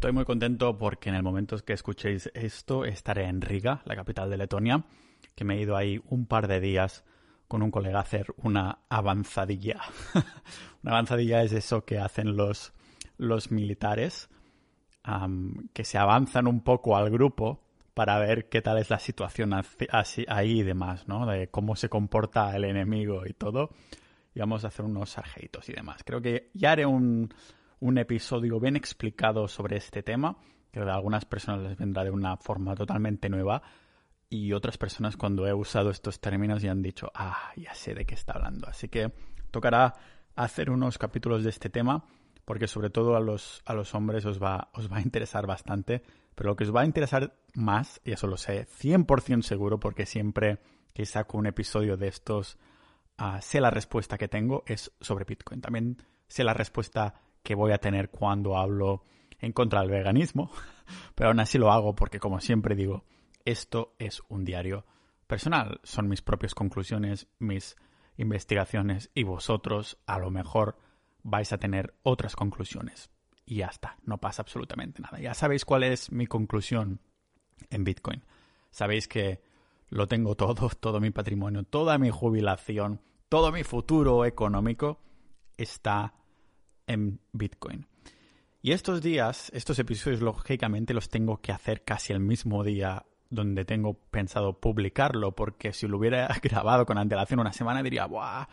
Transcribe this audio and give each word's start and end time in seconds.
Estoy 0.00 0.12
muy 0.12 0.24
contento 0.24 0.78
porque 0.78 1.10
en 1.10 1.14
el 1.14 1.22
momento 1.22 1.58
que 1.58 1.74
escuchéis 1.74 2.30
esto 2.32 2.86
estaré 2.86 3.26
en 3.26 3.42
Riga, 3.42 3.82
la 3.84 3.94
capital 3.94 4.30
de 4.30 4.38
Letonia, 4.38 4.82
que 5.34 5.44
me 5.44 5.56
he 5.56 5.60
ido 5.60 5.76
ahí 5.76 6.00
un 6.08 6.24
par 6.24 6.48
de 6.48 6.58
días 6.58 7.04
con 7.46 7.60
un 7.60 7.70
colega 7.70 7.98
a 7.98 8.00
hacer 8.00 8.28
una 8.38 8.78
avanzadilla. 8.88 9.82
una 10.82 10.92
avanzadilla 10.92 11.42
es 11.42 11.52
eso 11.52 11.84
que 11.84 11.98
hacen 11.98 12.34
los, 12.34 12.72
los 13.18 13.50
militares, 13.50 14.30
que 15.74 15.84
se 15.84 15.98
avanzan 15.98 16.46
un 16.46 16.62
poco 16.62 16.96
al 16.96 17.10
grupo 17.10 17.62
para 17.92 18.18
ver 18.18 18.48
qué 18.48 18.62
tal 18.62 18.78
es 18.78 18.88
la 18.88 19.00
situación 19.00 19.52
ahí 19.52 20.60
y 20.60 20.62
demás, 20.62 21.08
¿no? 21.08 21.26
De 21.26 21.48
cómo 21.48 21.76
se 21.76 21.90
comporta 21.90 22.56
el 22.56 22.64
enemigo 22.64 23.26
y 23.26 23.34
todo. 23.34 23.68
Y 24.34 24.40
vamos 24.40 24.64
a 24.64 24.68
hacer 24.68 24.86
unos 24.86 25.10
sargeitos 25.10 25.68
y 25.68 25.74
demás. 25.74 26.04
Creo 26.06 26.22
que 26.22 26.48
ya 26.54 26.72
haré 26.72 26.86
un, 26.86 27.34
un 27.80 27.98
episodio 27.98 28.60
bien 28.60 28.76
explicado 28.76 29.48
sobre 29.48 29.76
este 29.76 30.02
tema, 30.02 30.36
que 30.70 30.80
a 30.80 30.94
algunas 30.94 31.24
personas 31.24 31.62
les 31.62 31.76
vendrá 31.76 32.04
de 32.04 32.10
una 32.10 32.36
forma 32.36 32.74
totalmente 32.74 33.28
nueva 33.28 33.62
y 34.28 34.52
otras 34.52 34.78
personas 34.78 35.16
cuando 35.16 35.46
he 35.46 35.52
usado 35.52 35.90
estos 35.90 36.20
términos 36.20 36.62
ya 36.62 36.70
han 36.70 36.82
dicho, 36.82 37.10
ah, 37.14 37.50
ya 37.56 37.74
sé 37.74 37.94
de 37.94 38.04
qué 38.06 38.14
está 38.14 38.34
hablando. 38.34 38.68
Así 38.68 38.88
que 38.88 39.12
tocará 39.50 39.94
hacer 40.36 40.70
unos 40.70 40.98
capítulos 40.98 41.42
de 41.42 41.50
este 41.50 41.68
tema 41.68 42.04
porque 42.44 42.68
sobre 42.68 42.90
todo 42.90 43.16
a 43.16 43.20
los, 43.20 43.62
a 43.64 43.74
los 43.74 43.94
hombres 43.94 44.24
os 44.24 44.42
va, 44.42 44.70
os 44.74 44.90
va 44.90 44.98
a 44.98 45.02
interesar 45.02 45.46
bastante, 45.46 46.02
pero 46.34 46.50
lo 46.50 46.56
que 46.56 46.64
os 46.64 46.74
va 46.74 46.82
a 46.82 46.86
interesar 46.86 47.36
más, 47.54 48.00
y 48.04 48.12
eso 48.12 48.26
lo 48.26 48.36
sé 48.36 48.66
100% 48.66 49.42
seguro 49.42 49.78
porque 49.78 50.06
siempre 50.06 50.58
que 50.92 51.06
saco 51.06 51.38
un 51.38 51.46
episodio 51.46 51.96
de 51.96 52.08
estos, 52.08 52.58
ah, 53.18 53.40
sé 53.40 53.60
la 53.60 53.70
respuesta 53.70 54.18
que 54.18 54.28
tengo, 54.28 54.64
es 54.66 54.92
sobre 55.00 55.24
Bitcoin. 55.24 55.60
También 55.60 55.98
sé 56.28 56.44
la 56.44 56.54
respuesta 56.54 57.14
que 57.42 57.54
voy 57.54 57.72
a 57.72 57.78
tener 57.78 58.10
cuando 58.10 58.56
hablo 58.56 59.02
en 59.38 59.52
contra 59.52 59.80
del 59.80 59.90
veganismo, 59.90 60.50
pero 61.14 61.30
aún 61.30 61.40
así 61.40 61.58
lo 61.58 61.72
hago 61.72 61.94
porque, 61.94 62.20
como 62.20 62.40
siempre 62.40 62.74
digo, 62.74 63.04
esto 63.44 63.94
es 63.98 64.22
un 64.28 64.44
diario 64.44 64.84
personal, 65.26 65.80
son 65.82 66.08
mis 66.08 66.22
propias 66.22 66.54
conclusiones, 66.54 67.28
mis 67.38 67.76
investigaciones 68.16 69.10
y 69.14 69.22
vosotros 69.22 69.98
a 70.06 70.18
lo 70.18 70.30
mejor 70.30 70.76
vais 71.22 71.52
a 71.52 71.58
tener 71.58 71.94
otras 72.02 72.36
conclusiones. 72.36 73.10
Y 73.46 73.56
ya 73.56 73.66
está, 73.66 73.96
no 74.04 74.18
pasa 74.18 74.42
absolutamente 74.42 75.02
nada. 75.02 75.18
Ya 75.18 75.34
sabéis 75.34 75.64
cuál 75.64 75.84
es 75.84 76.12
mi 76.12 76.26
conclusión 76.26 77.00
en 77.70 77.84
Bitcoin. 77.84 78.24
Sabéis 78.70 79.08
que 79.08 79.42
lo 79.88 80.06
tengo 80.06 80.36
todo, 80.36 80.68
todo 80.80 81.00
mi 81.00 81.10
patrimonio, 81.10 81.64
toda 81.64 81.98
mi 81.98 82.10
jubilación, 82.10 83.00
todo 83.28 83.52
mi 83.52 83.64
futuro 83.64 84.24
económico 84.24 85.00
está 85.56 86.14
en 86.90 87.20
Bitcoin. 87.32 87.86
Y 88.62 88.72
estos 88.72 89.00
días, 89.00 89.50
estos 89.54 89.78
episodios, 89.78 90.20
lógicamente 90.20 90.92
los 90.92 91.08
tengo 91.08 91.38
que 91.38 91.52
hacer 91.52 91.82
casi 91.82 92.12
el 92.12 92.20
mismo 92.20 92.62
día 92.62 93.06
donde 93.30 93.64
tengo 93.64 93.94
pensado 93.94 94.60
publicarlo, 94.60 95.34
porque 95.34 95.72
si 95.72 95.86
lo 95.86 95.98
hubiera 95.98 96.28
grabado 96.42 96.84
con 96.84 96.98
antelación 96.98 97.40
una 97.40 97.52
semana 97.52 97.82
diría, 97.82 98.06
¡buah! 98.06 98.46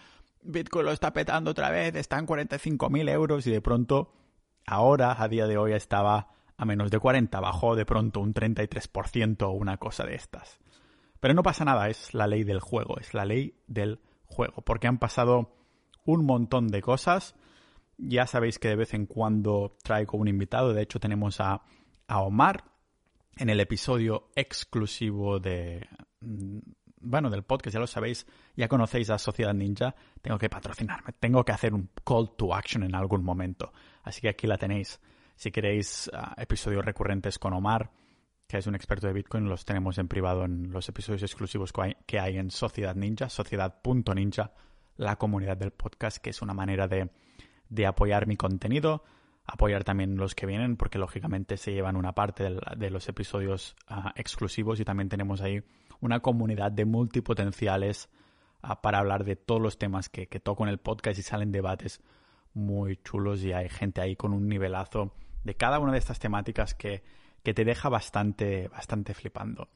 Bitcoin 0.44 0.86
lo 0.86 0.92
está 0.92 1.12
petando 1.12 1.52
otra 1.52 1.72
vez, 1.72 1.96
está 1.96 2.18
en 2.20 2.28
45.000 2.28 3.10
euros 3.10 3.48
y 3.48 3.52
de 3.52 3.60
pronto, 3.60 4.14
ahora, 4.66 5.22
a 5.22 5.28
día 5.28 5.48
de 5.48 5.58
hoy, 5.58 5.74
estaba 5.74 6.30
a 6.56 6.66
menos 6.66 6.90
de 6.90 7.00
40, 7.00 7.40
bajó 7.40 7.76
de 7.76 7.86
pronto 7.86 8.20
un 8.20 8.34
33% 8.34 9.44
o 9.44 9.52
una 9.52 9.78
cosa 9.78 10.06
de 10.06 10.16
estas. 10.16 10.60
Pero 11.20 11.34
no 11.34 11.44
pasa 11.44 11.66
nada, 11.66 11.90
es 11.90 12.14
la 12.14 12.28
ley 12.28 12.44
del 12.44 12.60
juego, 12.60 12.98
es 13.00 13.14
la 13.14 13.26
ley 13.26 13.56
del 13.68 14.00
juego, 14.26 14.62
porque 14.62 14.88
han 14.88 15.00
pasado 15.00 15.54
un 16.06 16.26
montón 16.26 16.68
de 16.68 16.82
cosas 16.82 17.36
ya 17.98 18.28
sabéis 18.28 18.60
que 18.60 18.70
de 18.70 18.76
vez 18.76 18.94
en 18.94 19.06
cuando 19.06 19.78
traigo 19.84 20.18
un 20.18 20.28
invitado. 20.28 20.74
De 20.74 20.82
hecho, 20.82 21.00
tenemos 21.00 21.40
a, 21.40 21.62
Omar 22.10 22.64
en 23.36 23.50
el 23.50 23.60
episodio 23.60 24.30
exclusivo 24.36 25.40
de. 25.40 25.88
Mm, 26.22 26.60
bueno, 27.00 27.30
del 27.30 27.44
podcast, 27.44 27.74
ya 27.74 27.80
lo 27.80 27.88
sabéis, 27.88 28.26
ya 28.56 28.68
conocéis 28.68 29.10
a 29.10 29.18
Sociedad 29.18 29.54
Ninja. 29.54 29.96
Tengo 30.22 30.38
que 30.38 30.50
patrocinarme, 30.50 31.14
tengo 31.20 31.44
que 31.46 31.52
hacer 31.52 31.74
un 31.74 31.90
call 32.04 32.36
to 32.36 32.54
action 32.54 32.84
en 32.84 32.96
algún 32.96 33.24
momento. 33.24 33.72
Así 34.04 34.22
que 34.22 34.30
aquí 34.30 34.48
la 34.48 34.58
tenéis. 34.58 35.00
Si 35.36 35.52
queréis 35.52 36.10
ah, 36.14 36.34
episodios 36.38 36.84
recurrentes 36.84 37.38
con 37.38 37.54
Omar, 37.54 37.92
que 38.48 38.58
es 38.58 38.66
un 38.66 38.76
experto 38.76 39.08
de 39.08 39.14
Bitcoin, 39.14 39.48
los 39.48 39.66
tenemos 39.66 39.98
en 39.98 40.08
privado 40.08 40.46
en 40.46 40.72
los 40.72 40.90
episodios 40.90 41.22
exclusivos 41.22 41.72
que 42.06 42.20
hay, 42.20 42.38
en 42.38 42.50
Sociedad 42.50 42.96
Ninja, 42.96 43.30
sociedad.ninja, 43.30 44.54
la 44.96 45.18
comunidad 45.18 45.58
del 45.58 45.72
podcast, 45.72 46.18
que 46.18 46.32
es 46.32 46.42
una 46.42 46.54
manera 46.54 46.88
de 46.88 47.12
de 47.70 47.86
apoyar 47.86 48.28
mi 48.28 48.38
contenido, 48.38 49.04
apoyar 49.46 49.84
también 49.84 50.18
los 50.18 50.36
que 50.36 50.46
vienen, 50.46 50.76
porque 50.76 51.00
lógicamente 51.00 51.58
se 51.58 51.74
llevan 51.74 51.96
una 51.96 52.14
parte 52.14 52.58
de, 52.76 52.90
los 52.90 53.08
episodios 53.08 53.76
ah, 53.88 54.14
exclusivos 54.16 54.80
y 54.80 54.86
también 54.86 55.10
tenemos 55.10 55.42
ahí 55.42 55.64
una 56.02 56.20
comunidad 56.20 56.72
de 56.72 56.86
multipotenciales 56.86 58.10
uh, 58.64 58.76
para 58.82 59.00
hablar 59.00 59.24
de 59.24 59.36
todos 59.36 59.62
los 59.62 59.78
temas 59.78 60.10
que, 60.10 60.28
toco 60.28 60.64
en 60.64 60.70
el 60.70 60.78
podcast 60.78 61.18
y 61.20 61.24
salen 61.24 61.52
debates 61.52 62.02
muy 62.54 62.98
chulos 62.98 63.44
y 63.44 63.54
hay 63.54 63.70
gente 63.70 64.02
ahí 64.02 64.16
con 64.16 64.34
un 64.34 64.48
nivelazo 64.48 65.14
de 65.44 65.56
cada 65.56 65.80
una 65.80 65.94
de 65.94 66.00
estas 66.00 66.20
temáticas 66.20 66.74
que, 66.74 67.04
que 67.42 67.54
te 67.54 67.64
deja 67.64 67.90
bastante, 67.90 68.68
bastante 68.68 69.14
flipando. 69.14 69.70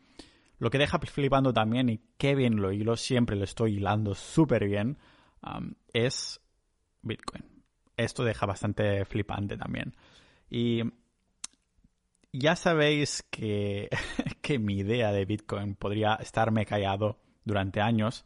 Lo 0.58 0.70
que 0.70 0.78
deja 0.78 1.00
flipando 1.00 1.54
también, 1.54 1.90
y 1.90 2.02
qué 2.18 2.36
bien 2.36 2.58
lo 2.58 2.72
hilo, 2.72 2.96
siempre 2.96 3.36
lo 3.36 3.46
estoy 3.46 3.78
hilando 3.78 4.14
súper 4.14 4.66
bien, 4.68 5.00
es 5.92 6.40
Bitcoin 7.02 7.51
esto 8.04 8.24
deja 8.24 8.46
bastante 8.46 9.06
flipante 9.06 9.58
también. 9.58 9.96
Y 10.50 10.84
ya 12.34 12.56
sabéis 12.56 13.24
que, 13.30 13.90
que 14.42 14.60
mi 14.60 14.80
idea 14.80 15.12
de 15.12 15.26
Bitcoin 15.26 15.76
podría 15.76 16.16
estarme 16.16 16.66
callado 16.66 17.20
durante 17.44 17.82
años 17.82 18.26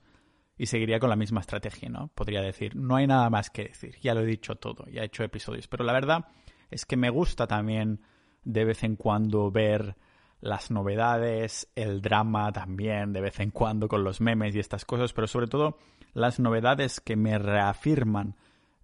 y 0.57 0.67
seguiría 0.67 0.99
con 0.99 1.09
la 1.09 1.15
misma 1.15 1.41
estrategia, 1.41 1.89
¿no? 1.89 2.09
Podría 2.09 2.41
decir, 2.41 2.75
no 2.75 2.95
hay 2.95 3.07
nada 3.07 3.29
más 3.29 3.49
que 3.49 3.65
decir, 3.65 3.97
ya 4.01 4.13
lo 4.13 4.21
he 4.21 4.25
dicho 4.25 4.55
todo, 4.55 4.85
ya 4.87 5.01
he 5.01 5.05
hecho 5.05 5.23
episodios, 5.23 5.67
pero 5.67 5.83
la 5.83 5.93
verdad 5.93 6.27
es 6.71 6.85
que 6.85 6.97
me 6.97 7.09
gusta 7.09 7.47
también 7.47 8.01
de 8.43 8.63
vez 8.63 8.83
en 8.83 8.95
cuando 8.95 9.51
ver 9.51 9.95
las 10.39 10.71
novedades, 10.71 11.69
el 11.75 12.01
drama 12.01 12.51
también, 12.51 13.13
de 13.13 13.21
vez 13.21 13.39
en 13.39 13.51
cuando 13.51 13.87
con 13.87 14.03
los 14.03 14.21
memes 14.21 14.55
y 14.55 14.59
estas 14.59 14.85
cosas, 14.85 15.11
pero 15.11 15.27
sobre 15.27 15.47
todo 15.47 15.77
las 16.13 16.39
novedades 16.39 17.01
que 17.01 17.15
me 17.15 17.37
reafirman 17.37 18.35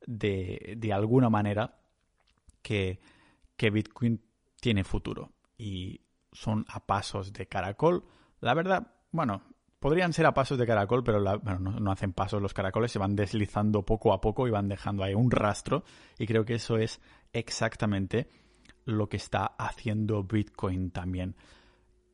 de, 0.06 0.76
de 0.78 0.94
alguna 0.94 1.30
manera 1.30 1.80
que, 2.62 3.00
que 3.56 3.70
Bitcoin 3.70 4.22
tiene 4.60 4.84
futuro 4.84 5.32
y 5.58 6.02
son 6.32 6.66
a 6.70 6.86
pasos 6.86 7.34
de 7.34 7.48
caracol. 7.48 8.06
La 8.40 8.54
verdad, 8.54 8.94
bueno, 9.12 9.42
podrían 9.80 10.14
ser 10.14 10.28
a 10.28 10.34
pasos 10.34 10.58
de 10.58 10.68
caracol, 10.68 11.04
pero 11.04 11.22
bueno, 11.42 11.72
no, 11.80 11.92
hacen 11.92 12.14
pasos 12.14 12.42
los 12.42 12.54
caracoles, 12.54 12.92
se 12.92 13.00
van 13.00 13.16
deslizando 13.16 13.84
poco 13.84 14.14
a 14.14 14.22
poco 14.22 14.48
y 14.48 14.52
van 14.52 14.70
dejando 14.70 15.04
ahí 15.04 15.14
un 15.14 15.32
rastro. 15.32 15.84
Y 16.18 16.28
creo 16.28 16.46
que 16.46 16.54
eso 16.56 16.78
es 16.78 17.02
exactamente 17.34 18.30
lo 18.86 19.10
que 19.10 19.18
está 19.18 19.46
haciendo 19.58 20.24
Bitcoin 20.24 20.92
también. 20.92 21.36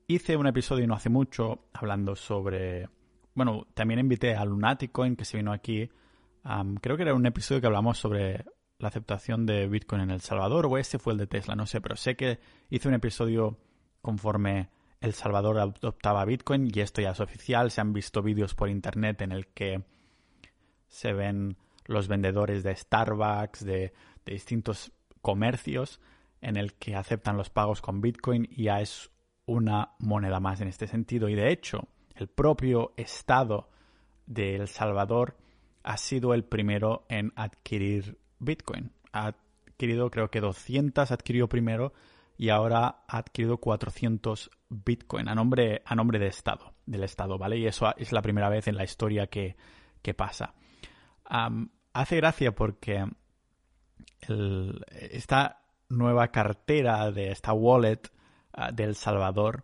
Hice 0.08 0.38
un 0.38 0.48
episodio 0.48 0.88
no 0.88 0.96
hace 0.96 1.10
mucho 1.10 1.68
hablando 1.74 2.16
sobre. 2.16 2.90
Bueno, 3.34 3.68
también 3.74 4.00
invité 4.00 4.36
a 4.36 4.46
Lunaticoin 4.46 5.16
que 5.16 5.26
se 5.26 5.38
vino 5.38 5.52
aquí 5.52 5.90
creo 6.82 6.98
que 6.98 7.04
era 7.04 7.14
un 7.14 7.26
episodio 7.26 7.62
que 7.62 7.68
hablamos 7.68 7.98
sobre 7.98 8.46
la 8.80 8.90
aceptación 8.90 9.46
de 9.46 9.68
Bitcoin 9.68 10.02
en 10.02 10.12
El 10.12 10.22
Salvador, 10.22 10.68
o 10.68 10.78
ese 10.78 11.00
fue 11.00 11.14
el 11.14 11.20
de 11.20 11.28
Tesla, 11.28 11.56
no 11.56 11.66
sé, 11.66 11.82
pero 11.82 11.96
sé 11.96 12.16
que 12.16 12.40
hice 12.70 12.88
un 12.88 12.94
episodio 12.94 13.58
conforme 14.02 14.70
El 15.02 15.14
Salvador 15.14 15.60
adoptaba 15.60 16.26
Bitcoin 16.26 16.72
y 16.74 16.80
esto 16.80 17.02
ya 17.02 17.12
es 17.12 17.20
oficial. 17.20 17.72
Se 17.72 17.82
han 17.82 17.94
visto 17.94 18.22
vídeos 18.22 18.56
por 18.56 18.70
internet 18.70 19.22
en 19.22 19.32
el 19.32 19.48
que 19.48 19.84
se 20.88 21.14
ven 21.14 21.58
los 21.86 22.08
vendedores 22.08 22.64
de 22.64 22.76
Starbucks, 22.76 23.66
de, 23.66 23.94
de 24.26 24.34
distintos 24.34 24.92
comercios, 25.22 26.00
en 26.42 26.56
el 26.56 26.76
que 26.76 26.96
aceptan 26.96 27.38
los 27.38 27.50
pagos 27.50 27.82
con 27.82 28.00
Bitcoin 28.00 28.48
y 28.50 28.66
ya 28.66 28.82
es 28.82 29.10
una 29.46 29.92
moneda 30.00 30.40
más 30.40 30.62
en 30.62 30.68
este 30.68 30.88
sentido. 30.88 31.30
Y 31.30 31.36
de 31.36 31.52
hecho, 31.52 31.88
el 32.16 32.28
propio 32.28 32.94
Estado 32.96 33.70
de 34.26 34.56
El 34.56 34.68
Salvador 34.68 35.36
ha 35.88 35.96
sido 35.96 36.34
el 36.34 36.44
primero 36.44 37.06
en 37.08 37.32
adquirir 37.38 38.18
Bitcoin. 38.40 38.92
Ha 39.14 39.28
adquirido 39.70 40.12
creo 40.12 40.30
que 40.30 40.42
200 40.42 41.10
adquirió 41.12 41.48
primero 41.48 41.94
y 42.38 42.50
ahora 42.50 43.04
ha 43.08 43.18
adquirido 43.18 43.58
400 43.58 44.52
Bitcoin 44.68 45.30
a 45.30 45.34
nombre, 45.34 45.84
a 45.86 45.96
nombre 45.96 46.20
de 46.20 46.28
Estado, 46.28 46.74
del 46.86 47.06
Estado, 47.06 47.38
¿vale? 47.38 47.58
Y 47.58 47.68
eso 47.68 47.88
es 47.96 48.12
la 48.12 48.22
primera 48.22 48.50
vez 48.50 48.68
en 48.68 48.76
la 48.76 48.84
historia 48.84 49.28
que, 49.28 49.56
pasa. 50.14 50.54
hace 51.94 52.16
gracia 52.18 52.54
porque 52.54 53.06
esta 54.90 55.62
nueva 55.88 56.28
cartera 56.30 57.12
de 57.12 57.32
esta 57.32 57.54
wallet 57.54 58.02
uh, 58.58 58.74
de 58.74 58.84
El 58.84 58.96
Salvador 58.96 59.64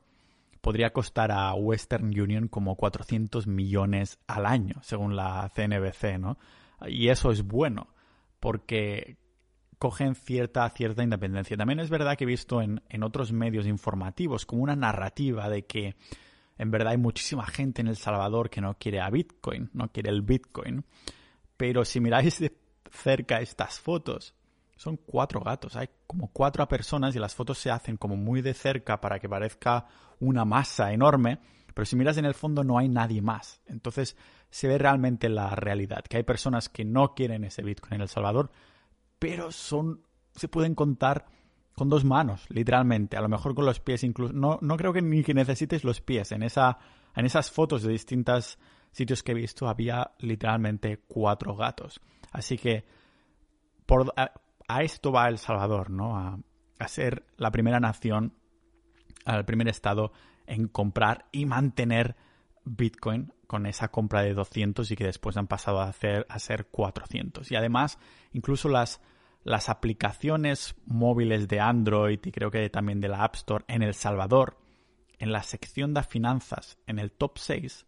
podría 0.64 0.94
costar 0.94 1.30
a 1.34 1.54
Western 1.56 2.18
Union 2.18 2.48
como 2.48 2.78
400 2.78 3.48
millones 3.48 4.18
al 4.28 4.46
año, 4.46 4.76
según 4.82 5.14
la 5.18 5.52
CNBC, 5.54 6.18
¿no? 6.20 6.38
Y 6.88 7.10
eso 7.10 7.32
es 7.32 7.44
bueno, 7.44 7.90
porque 8.40 9.18
cogen 9.78 10.16
cierta, 10.16 10.70
cierta 10.70 11.04
independencia. 11.04 11.58
También 11.58 11.82
es 11.82 11.90
verdad 11.90 12.16
que 12.18 12.24
he 12.24 12.28
visto 12.28 12.62
en, 12.62 12.82
en 12.88 13.04
otros 13.04 13.34
medios 13.34 13.68
informativos 13.68 14.46
como 14.46 14.64
una 14.64 14.78
narrativa 14.78 15.50
de 15.50 15.66
que 15.66 15.98
en 16.58 16.72
verdad 16.72 16.94
hay 16.94 16.98
muchísima 16.98 17.46
gente 17.46 17.82
en 17.82 17.90
El 17.90 17.98
Salvador 17.98 18.50
que 18.50 18.62
no 18.62 18.78
quiere 18.78 19.02
a 19.02 19.10
Bitcoin, 19.10 19.70
no 19.74 19.92
quiere 19.92 20.12
el 20.12 20.22
Bitcoin. 20.22 20.86
Pero 21.58 21.84
si 21.84 22.00
miráis 22.00 22.40
de 22.40 22.56
cerca 22.90 23.42
estas 23.42 23.82
fotos, 23.82 24.34
son 24.84 24.98
cuatro 24.98 25.40
gatos. 25.40 25.76
Hay 25.78 25.90
como 26.06 26.28
cuatro 26.32 26.68
personas 26.68 27.16
y 27.16 27.20
las 27.20 27.34
fotos 27.34 27.58
se 27.58 27.72
hacen 27.72 27.96
como 27.96 28.18
muy 28.18 28.42
de 28.42 28.54
cerca 28.54 29.00
para 29.00 29.18
que 29.18 29.30
parezca 29.30 29.88
una 30.20 30.44
masa 30.44 30.92
enorme. 30.92 31.40
Pero 31.74 31.86
si 31.86 31.96
miras 31.96 32.18
en 32.18 32.26
el 32.26 32.34
fondo 32.34 32.64
no 32.64 32.78
hay 32.78 32.90
nadie 32.90 33.22
más. 33.22 33.62
Entonces 33.66 34.18
se 34.50 34.68
ve 34.68 34.78
realmente 34.78 35.30
la 35.30 35.56
realidad, 35.56 36.04
que 36.04 36.18
hay 36.18 36.24
personas 36.24 36.70
que 36.70 36.86
no 36.86 37.16
quieren 37.16 37.44
ese 37.44 37.64
Bitcoin 37.64 37.96
en 37.96 38.02
El 38.02 38.10
Salvador, 38.10 38.52
pero 39.18 39.52
son, 39.52 40.04
se 40.36 40.48
pueden 40.48 40.76
contar 40.76 41.26
con 41.76 41.90
dos 41.90 42.04
manos, 42.04 42.46
literalmente, 42.50 43.18
a 43.18 43.22
lo 43.22 43.30
mejor 43.30 43.56
con 43.56 43.66
los 43.66 43.80
pies 43.80 44.04
incluso. 44.04 44.34
No, 44.34 44.60
no 44.62 44.78
creo 44.78 44.94
que 44.94 45.02
ni 45.02 45.24
que 45.24 45.34
necesites 45.34 45.84
los 45.84 46.02
pies. 46.02 46.32
En, 46.34 46.44
esa, 46.44 46.78
en 47.16 47.26
esas 47.26 47.50
fotos 47.50 47.82
de 47.82 47.92
distintos 47.92 48.60
sitios 48.92 49.24
que 49.24 49.32
he 49.32 49.36
visto 49.36 49.68
había 49.68 50.12
literalmente 50.20 51.00
cuatro 51.08 51.56
gatos. 51.56 52.00
Así 52.32 52.58
que 52.58 52.86
a, 54.78 54.84
esto 54.84 55.12
va 55.12 55.28
El 55.28 55.38
Salvador, 55.38 55.90
¿no? 55.90 56.18
A, 56.18 56.40
ser 56.88 57.26
la 57.38 57.50
primera 57.50 57.80
nación, 57.80 58.34
el 59.26 59.46
primer 59.46 59.70
estado 59.70 60.12
en 60.48 60.68
comprar 60.68 61.28
y 61.32 61.46
mantener 61.46 62.18
Bitcoin 62.66 63.32
con 63.48 63.66
esa 63.68 63.88
compra 63.88 64.22
de 64.22 64.34
200 64.34 64.92
y 64.92 64.96
que 64.98 65.06
después 65.06 65.38
han 65.38 65.48
pasado 65.48 65.80
a, 65.80 65.86
hacer, 65.86 66.28
ser 66.40 66.68
400. 66.68 67.50
Y 67.52 67.56
además, 67.56 68.00
incluso 68.34 68.68
las 68.68 69.00
las 69.44 69.70
aplicaciones 69.70 70.76
móviles 70.86 71.48
de 71.48 71.60
Android 71.60 72.20
y 72.24 72.32
creo 72.32 72.50
que 72.50 72.70
también 72.70 73.02
de 73.02 73.10
la 73.10 73.24
App 73.24 73.36
Store 73.36 73.66
en 73.68 73.84
El 73.84 73.94
Salvador, 73.94 74.58
en 75.20 75.32
la 75.32 75.44
sección 75.44 75.94
de 75.94 76.04
finanzas, 76.04 76.78
en 76.88 77.00
el 77.00 77.12
top 77.12 77.38
6, 77.38 77.86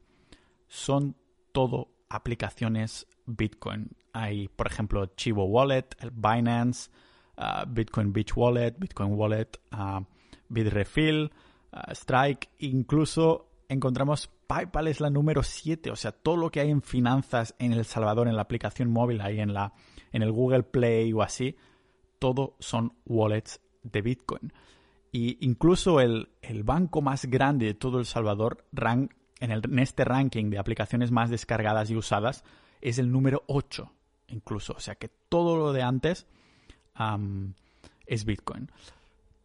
son 0.67 1.15
todo 1.51 1.89
aplicaciones 2.09 3.07
Bitcoin. 3.25 3.89
Hay, 4.13 4.47
por 4.47 4.67
ejemplo, 4.67 5.05
Chivo 5.15 5.45
Wallet, 5.45 5.95
el 5.99 6.11
Binance, 6.11 6.89
uh, 7.37 7.67
Bitcoin 7.67 8.13
Beach 8.13 8.35
Wallet, 8.35 8.75
Bitcoin 8.77 9.13
Wallet, 9.13 9.59
uh, 9.73 10.03
Bitrefill, 10.49 11.31
uh, 11.73 11.91
Strike, 11.91 12.49
incluso 12.59 13.49
encontramos 13.67 14.29
PayPal 14.47 14.87
es 14.87 14.99
la 15.01 15.09
número 15.09 15.43
7, 15.43 15.91
o 15.91 15.95
sea, 15.95 16.11
todo 16.11 16.37
lo 16.37 16.51
que 16.51 16.59
hay 16.59 16.69
en 16.69 16.81
finanzas 16.81 17.55
en 17.59 17.73
El 17.73 17.85
Salvador, 17.85 18.27
en 18.27 18.35
la 18.35 18.43
aplicación 18.43 18.91
móvil, 18.91 19.21
ahí 19.21 19.39
en 19.39 19.53
la 19.53 19.73
en 20.11 20.21
el 20.21 20.31
Google 20.31 20.63
Play 20.63 21.11
o 21.11 21.21
así, 21.21 21.57
todo 22.19 22.55
son 22.59 22.93
wallets 23.05 23.59
de 23.83 24.01
Bitcoin. 24.01 24.53
Y 25.11 25.45
incluso 25.45 25.99
el, 25.99 26.29
banco 26.63 27.01
más 27.01 27.25
grande 27.25 27.65
de 27.65 27.73
todo 27.73 27.99
El 27.99 28.05
Salvador, 28.05 28.65
en, 28.75 29.09
en, 29.39 29.79
este 29.79 30.05
ranking 30.05 30.49
de 30.49 30.57
aplicaciones 30.57 31.11
más 31.11 31.29
descargadas 31.29 31.89
y 31.89 31.95
usadas, 31.97 32.43
es 32.89 32.99
el 32.99 33.11
número 33.11 33.43
8, 33.47 33.91
incluso. 34.27 34.73
O 34.73 34.79
sea 34.79 34.95
que 34.95 35.09
todo 35.29 35.57
lo 35.57 35.73
de 35.73 35.81
antes 35.81 36.27
es 38.05 38.25
Bitcoin. 38.25 38.71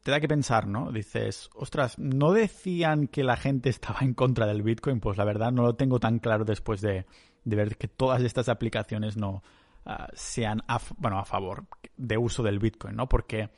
Te 0.03 0.11
da 0.11 0.21
que 0.21 0.29
pensar, 0.29 0.67
¿no? 0.67 0.93
Dices, 0.93 1.51
ostras, 1.55 1.99
¿no 1.99 2.33
decían 2.33 3.07
que 3.07 3.23
la 3.23 3.37
gente 3.37 3.69
estaba 3.69 4.01
en 4.01 4.15
contra 4.15 4.47
del 4.47 4.63
Bitcoin? 4.63 5.01
Pues 5.01 5.19
la 5.19 5.25
verdad 5.25 5.53
no 5.53 5.63
lo 5.63 5.75
tengo 5.75 6.01
tan 6.01 6.19
claro 6.19 6.45
después 6.45 6.81
de, 6.81 7.05
ver 7.45 7.77
que 7.77 7.89
todas 7.89 8.23
estas 8.23 8.49
aplicaciones 8.49 9.17
no, 9.17 9.43
Ah, 9.85 10.09
sean 10.13 10.63
a, 10.69 10.79
bueno, 10.99 11.19
a 11.19 11.25
favor 11.25 11.65
de 11.97 12.19
uso 12.19 12.43
del 12.43 12.59
Bitcoin, 12.59 12.97
¿no? 12.97 13.09
Porque 13.09 13.49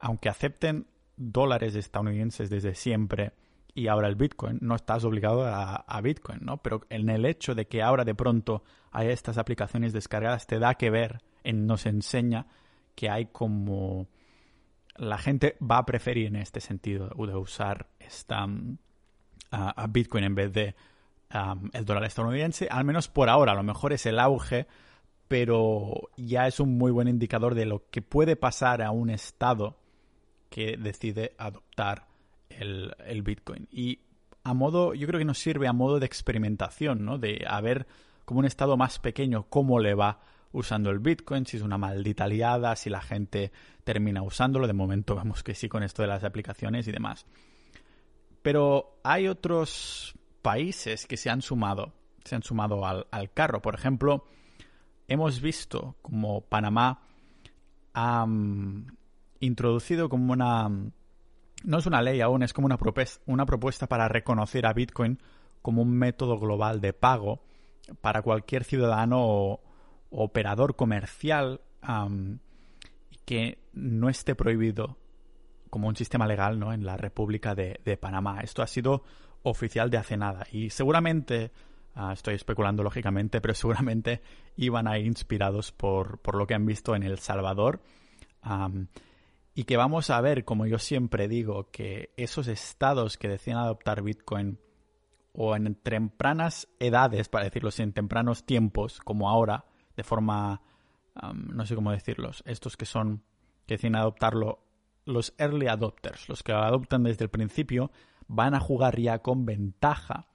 aunque 0.00 0.28
acepten 0.28 0.86
dólares 1.16 1.76
estadounidenses 1.76 2.50
desde 2.50 2.74
siempre 2.74 3.32
y 3.74 3.88
ahora 3.88 4.08
el 4.08 4.16
Bitcoin, 4.16 4.58
no 4.60 4.74
estás 4.74 5.04
obligado 5.04 5.46
a, 5.46 6.00
Bitcoin, 6.02 6.40
¿no? 6.42 6.58
Pero 6.58 6.82
en 6.90 7.08
el 7.08 7.24
hecho 7.24 7.54
de 7.54 7.66
que 7.66 7.82
ahora 7.82 8.04
de 8.04 8.14
pronto 8.14 8.62
hay 8.90 9.08
estas 9.08 9.38
aplicaciones 9.38 9.92
descargadas 9.92 10.46
te 10.46 10.58
da 10.58 10.74
que 10.74 10.90
ver, 10.90 11.22
en, 11.44 11.66
nos 11.66 11.86
enseña 11.86 12.46
que 12.94 13.08
hay 13.08 13.26
como 13.26 14.08
la 14.96 15.16
gente 15.16 15.56
va 15.58 15.78
a 15.78 15.86
preferir 15.86 16.26
en 16.26 16.36
este 16.36 16.60
sentido 16.60 17.08
de 17.08 17.34
usar 17.34 17.88
esta 17.98 18.46
a 19.50 19.86
Bitcoin 19.86 20.24
en 20.24 20.34
vez 20.34 20.52
de 20.52 20.74
el 21.72 21.84
dólar 21.84 22.04
estadounidense, 22.04 22.68
al 22.70 22.84
menos 22.84 23.08
por 23.08 23.30
ahora, 23.30 23.52
a 23.52 23.54
lo 23.54 23.62
mejor 23.62 23.92
es 23.94 24.04
el 24.04 24.18
auge 24.18 24.66
pero 25.32 26.10
ya 26.18 26.46
es 26.46 26.60
un 26.60 26.76
muy 26.76 26.90
buen 26.90 27.08
indicador 27.08 27.54
de 27.54 27.64
lo 27.64 27.88
que 27.90 28.02
puede 28.02 28.36
pasar 28.36 28.82
a 28.82 28.90
un 28.90 29.08
estado 29.08 29.78
que 30.50 30.76
decide 30.76 31.34
adoptar 31.38 32.11
el, 32.58 33.22
Bitcoin. 33.22 33.68
Y 33.70 34.00
a 34.44 34.54
modo, 34.54 34.94
yo 34.94 35.06
creo 35.06 35.18
que 35.18 35.24
nos 35.24 35.38
sirve 35.38 35.68
a 35.68 35.72
modo 35.72 36.00
de 36.00 36.06
experimentación, 36.06 37.04
¿no? 37.04 37.18
De 37.18 37.44
a 37.46 37.60
ver 37.60 37.86
como 38.24 38.40
un 38.40 38.46
estado 38.46 38.76
más 38.76 38.98
pequeño 38.98 39.46
cómo 39.48 39.78
le 39.80 39.94
va 39.94 40.20
usando 40.52 40.90
el 40.90 40.98
Bitcoin, 40.98 41.46
si 41.46 41.56
es 41.56 41.62
una 41.62 41.78
maldita 41.78 42.26
liada, 42.26 42.76
si 42.76 42.90
la 42.90 43.00
gente 43.00 43.52
termina 43.84 44.22
usándolo. 44.22 44.66
De 44.66 44.72
momento 44.72 45.16
vemos 45.16 45.42
que 45.42 45.54
sí 45.54 45.68
con 45.68 45.82
esto 45.82 46.02
de 46.02 46.08
las 46.08 46.24
aplicaciones 46.24 46.86
y 46.88 46.92
demás. 46.92 47.26
Pero 48.42 48.98
hay 49.04 49.28
otros 49.28 50.14
países 50.42 51.06
que 51.06 51.16
se 51.16 51.30
han 51.30 51.42
sumado, 51.42 51.92
se 52.24 52.34
han 52.34 52.42
sumado 52.42 52.84
al, 52.84 53.06
al 53.10 53.32
carro. 53.32 53.62
Por 53.62 53.74
ejemplo, 53.74 54.26
hemos 55.08 55.40
visto 55.40 55.96
como 56.02 56.42
Panamá 56.42 57.02
ha 57.94 58.26
introducido 59.40 60.08
como 60.08 60.32
una... 60.32 60.70
No 61.64 61.78
es 61.78 61.86
una 61.86 62.02
ley 62.02 62.20
aún, 62.20 62.42
es 62.42 62.52
como 62.52 62.66
una, 62.66 62.78
una 63.26 63.46
propuesta 63.46 63.86
para 63.86 64.08
reconocer 64.08 64.66
a 64.66 64.72
Bitcoin 64.72 65.18
como 65.60 65.82
un 65.82 65.90
método 65.90 66.38
global 66.38 66.80
de 66.80 66.92
pago 66.92 67.42
para 68.00 68.22
cualquier 68.22 68.64
ciudadano 68.64 69.18
o, 69.20 69.60
operador 70.14 70.76
comercial 70.76 71.62
que 73.24 73.58
no 73.72 74.08
esté 74.10 74.34
prohibido 74.34 74.98
como 75.70 75.88
un 75.88 75.96
sistema 75.96 76.26
legal 76.26 76.58
¿no? 76.58 76.74
en 76.74 76.84
la 76.84 76.98
República 76.98 77.54
de, 77.54 77.80
de 77.84 77.96
Panamá. 77.96 78.40
Esto 78.42 78.62
ha 78.62 78.66
sido 78.66 79.04
oficial 79.42 79.88
de 79.88 79.96
hace 79.96 80.18
nada 80.18 80.46
y 80.52 80.68
seguramente 80.68 81.50
Ah, 81.94 82.12
estoy 82.14 82.34
especulando 82.34 82.82
lógicamente, 82.82 83.40
pero 83.40 83.54
seguramente 83.54 84.22
iban 84.56 84.88
ahí 84.88 85.04
inspirados 85.06 85.72
por, 85.72 86.18
por 86.18 86.36
lo 86.36 86.46
que 86.46 86.54
han 86.54 86.64
visto 86.64 86.94
en 86.94 87.02
El 87.02 87.18
Salvador. 87.18 87.82
Y 89.54 89.64
que 89.64 89.76
vamos 89.76 90.10
a 90.10 90.20
ver, 90.20 90.44
como 90.44 90.66
yo 90.66 90.78
siempre 90.78 91.28
digo, 91.28 91.70
que 91.70 92.12
esos 92.16 92.48
estados 92.48 93.18
que 93.18 93.28
decían 93.28 93.58
adoptar 93.58 94.02
Bitcoin 94.02 94.58
o 95.32 95.56
en 95.56 95.74
tempranas 95.74 96.68
edades, 96.78 97.28
para 97.28 97.44
decirlo 97.44 97.68
así, 97.68 97.82
en 97.82 97.92
tempranos 97.92 98.44
tiempos, 98.44 99.00
como 99.00 99.28
ahora, 99.28 99.66
de 99.96 100.04
forma, 100.04 100.62
no 101.32 101.66
sé 101.66 101.74
cómo 101.74 101.92
decirlos, 101.92 102.42
estos 102.46 102.76
que 102.76 102.86
son, 102.86 103.22
que 103.66 103.74
deciden 103.74 103.96
adoptarlo, 103.96 104.64
los 105.04 105.34
early 105.38 105.66
adopters, 105.66 106.28
los 106.28 106.42
que 106.42 106.52
adoptan 106.52 107.02
desde 107.02 107.24
el 107.24 107.30
principio, 107.30 107.90
van 108.28 108.54
a 108.54 108.60
jugar 108.60 108.98
ya 108.98 109.18
con 109.18 109.44
ventaja 109.44 110.28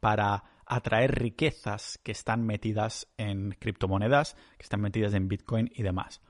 para 0.00 0.44
atraer 0.66 1.18
riquezas 1.18 1.98
que 2.02 2.12
están 2.12 2.44
metidas 2.44 3.08
en 3.16 3.56
criptomonedas, 3.58 4.34
que 4.56 4.62
están 4.62 4.80
metidas 4.80 5.14
en 5.14 5.28
Bitcoin 5.28 5.70
y 5.74 5.82
demás. 5.82 6.20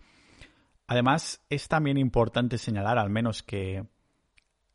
Además, 0.88 1.44
es 1.50 1.68
también 1.68 1.98
importante 1.98 2.56
señalar 2.58 2.98
al 2.98 3.10
menos 3.10 3.42
que 3.42 3.86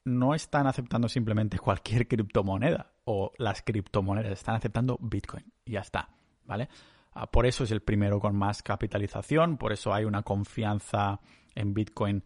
no 0.05 0.35
están 0.35 0.67
aceptando 0.67 1.09
simplemente 1.09 1.57
cualquier 1.59 2.07
criptomoneda 2.07 2.93
o 3.05 3.31
las 3.37 3.63
criptomonedas, 3.63 4.31
están 4.31 4.55
aceptando 4.55 4.97
Bitcoin 5.01 5.51
y 5.65 5.71
ya 5.73 5.81
está, 5.81 6.09
¿vale? 6.45 6.69
Ah, 7.13 7.27
por 7.27 7.45
eso 7.45 7.63
es 7.63 7.71
el 7.71 7.81
primero 7.81 8.19
con 8.19 8.35
más 8.35 8.61
capitalización, 8.61 9.57
por 9.57 9.71
eso 9.73 9.93
hay 9.93 10.05
una 10.05 10.21
confianza 10.23 11.19
en 11.55 11.73
Bitcoin 11.73 12.23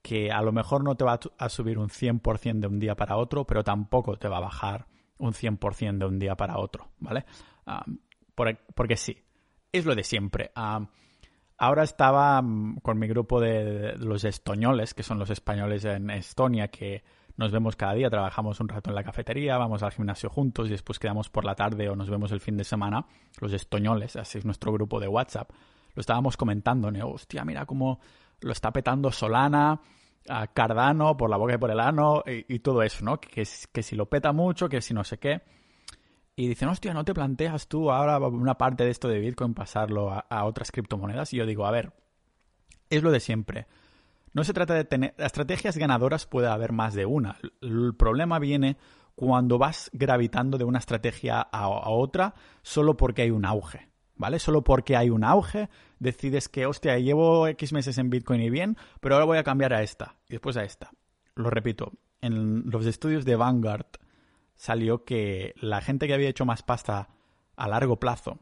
que 0.00 0.30
a 0.30 0.40
lo 0.42 0.52
mejor 0.52 0.82
no 0.82 0.96
te 0.96 1.04
va 1.04 1.20
a 1.38 1.48
subir 1.48 1.78
un 1.78 1.88
100% 1.88 2.60
de 2.60 2.66
un 2.66 2.78
día 2.78 2.94
para 2.94 3.16
otro, 3.16 3.46
pero 3.46 3.62
tampoco 3.62 4.16
te 4.16 4.28
va 4.28 4.38
a 4.38 4.40
bajar 4.40 4.86
un 5.18 5.32
100% 5.32 5.98
de 5.98 6.06
un 6.06 6.18
día 6.18 6.34
para 6.34 6.58
otro, 6.58 6.92
¿vale? 6.98 7.26
Ah, 7.66 7.84
porque 8.34 8.96
sí, 8.96 9.18
es 9.72 9.84
lo 9.84 9.94
de 9.94 10.04
siempre. 10.04 10.50
Ah, 10.54 10.88
ahora 11.58 11.82
estaba 11.82 12.40
mm, 12.40 12.78
con 12.82 12.98
mi 12.98 13.06
grupo 13.08 13.40
de, 13.40 13.96
los 13.98 14.24
estoñoles, 14.24 14.94
que 14.94 15.02
son 15.02 15.18
los 15.18 15.30
españoles 15.30 15.84
en 15.84 16.08
Estonia, 16.10 16.68
que 16.68 17.02
nos 17.36 17.52
vemos 17.52 17.76
cada 17.76 17.94
día, 17.94 18.10
trabajamos 18.10 18.58
un 18.60 18.68
rato 18.68 18.90
en 18.90 18.96
la 18.96 19.04
cafetería, 19.04 19.58
vamos 19.58 19.82
al 19.82 19.92
gimnasio 19.92 20.28
juntos 20.28 20.68
y 20.68 20.70
después 20.70 20.98
quedamos 20.98 21.28
por 21.28 21.44
la 21.44 21.54
tarde 21.54 21.88
o 21.88 21.94
nos 21.94 22.10
vemos 22.10 22.32
el 22.32 22.40
fin 22.40 22.56
de 22.56 22.64
semana, 22.64 23.06
los 23.40 23.52
estoñoles, 23.52 24.16
así 24.16 24.38
es 24.38 24.44
nuestro 24.44 24.72
grupo 24.72 24.98
de 24.98 25.06
WhatsApp. 25.06 25.50
Lo 25.94 26.00
estábamos 26.00 26.36
comentando, 26.36 26.90
¿no? 26.90 27.08
hostia, 27.08 27.44
mira 27.44 27.66
cómo 27.66 28.00
lo 28.40 28.52
está 28.52 28.72
petando 28.72 29.12
Solana, 29.12 29.80
Cardano 30.52 31.16
por 31.16 31.30
la 31.30 31.36
boca 31.36 31.54
y 31.54 31.58
por 31.58 31.70
el 31.70 31.80
ano 31.80 32.22
y, 32.26 32.58
todo 32.58 32.82
eso, 32.82 33.02
¿no? 33.02 33.18
Que, 33.18 33.46
que, 33.72 33.82
si 33.82 33.96
lo 33.96 34.06
peta 34.06 34.32
mucho, 34.32 34.68
que 34.68 34.82
si 34.82 34.92
no 34.92 35.02
sé 35.02 35.18
qué. 35.18 35.40
Y 36.38 36.46
dicen, 36.46 36.68
hostia, 36.68 36.94
¿no 36.94 37.04
te 37.04 37.14
planteas 37.14 37.66
tú 37.66 37.90
ahora 37.90 38.16
una 38.20 38.56
parte 38.56 38.84
de 38.84 38.90
esto 38.90 39.08
de 39.08 39.18
Bitcoin 39.18 39.54
pasarlo 39.54 40.12
a, 40.12 40.44
otras 40.44 40.70
criptomonedas? 40.70 41.34
Y 41.34 41.36
yo 41.36 41.46
digo, 41.46 41.66
a 41.66 41.72
ver, 41.72 41.92
Es 42.90 43.02
lo 43.02 43.10
de 43.10 43.18
siempre. 43.18 43.66
No 44.34 44.44
se 44.44 44.52
trata 44.52 44.74
de 44.74 44.84
tener... 44.84 45.16
Estrategias 45.18 45.76
ganadoras 45.76 46.26
puede 46.26 46.46
haber 46.46 46.70
más 46.70 46.94
de 46.94 47.06
una. 47.06 47.38
El 47.60 47.92
problema 47.96 48.38
viene 48.38 48.76
cuando 49.16 49.58
vas 49.58 49.90
gravitando 49.92 50.58
de 50.58 50.64
una 50.64 50.78
estrategia 50.78 51.40
a, 51.40 51.68
otra 51.90 52.36
solo 52.62 52.96
porque 52.96 53.22
hay 53.22 53.32
un 53.32 53.44
auge. 53.44 53.88
¿Vale? 54.14 54.38
Solo 54.38 54.62
porque 54.62 54.96
hay 54.96 55.10
un 55.10 55.24
auge, 55.24 55.68
decides 55.98 56.48
que, 56.48 56.66
hostia, 56.66 57.00
llevo 57.00 57.48
X 57.48 57.72
meses 57.72 57.98
en 57.98 58.10
Bitcoin 58.10 58.42
y 58.42 58.50
bien, 58.50 58.76
pero 59.00 59.16
ahora 59.16 59.26
voy 59.26 59.38
a 59.38 59.44
cambiar 59.44 59.74
a 59.74 59.82
esta 59.82 60.14
y 60.28 60.34
después 60.34 60.56
a 60.56 60.62
esta. 60.62 60.92
Lo 61.34 61.50
repito, 61.50 61.94
en 62.20 62.70
los 62.70 62.86
estudios 62.86 63.24
de 63.24 63.34
Vanguard 63.34 63.86
salió 64.58 65.04
que 65.04 65.54
la 65.56 65.80
gente 65.80 66.06
que 66.06 66.14
había 66.14 66.28
hecho 66.28 66.44
más 66.44 66.62
pasta 66.62 67.08
a 67.56 67.68
largo 67.68 67.98
plazo, 67.98 68.40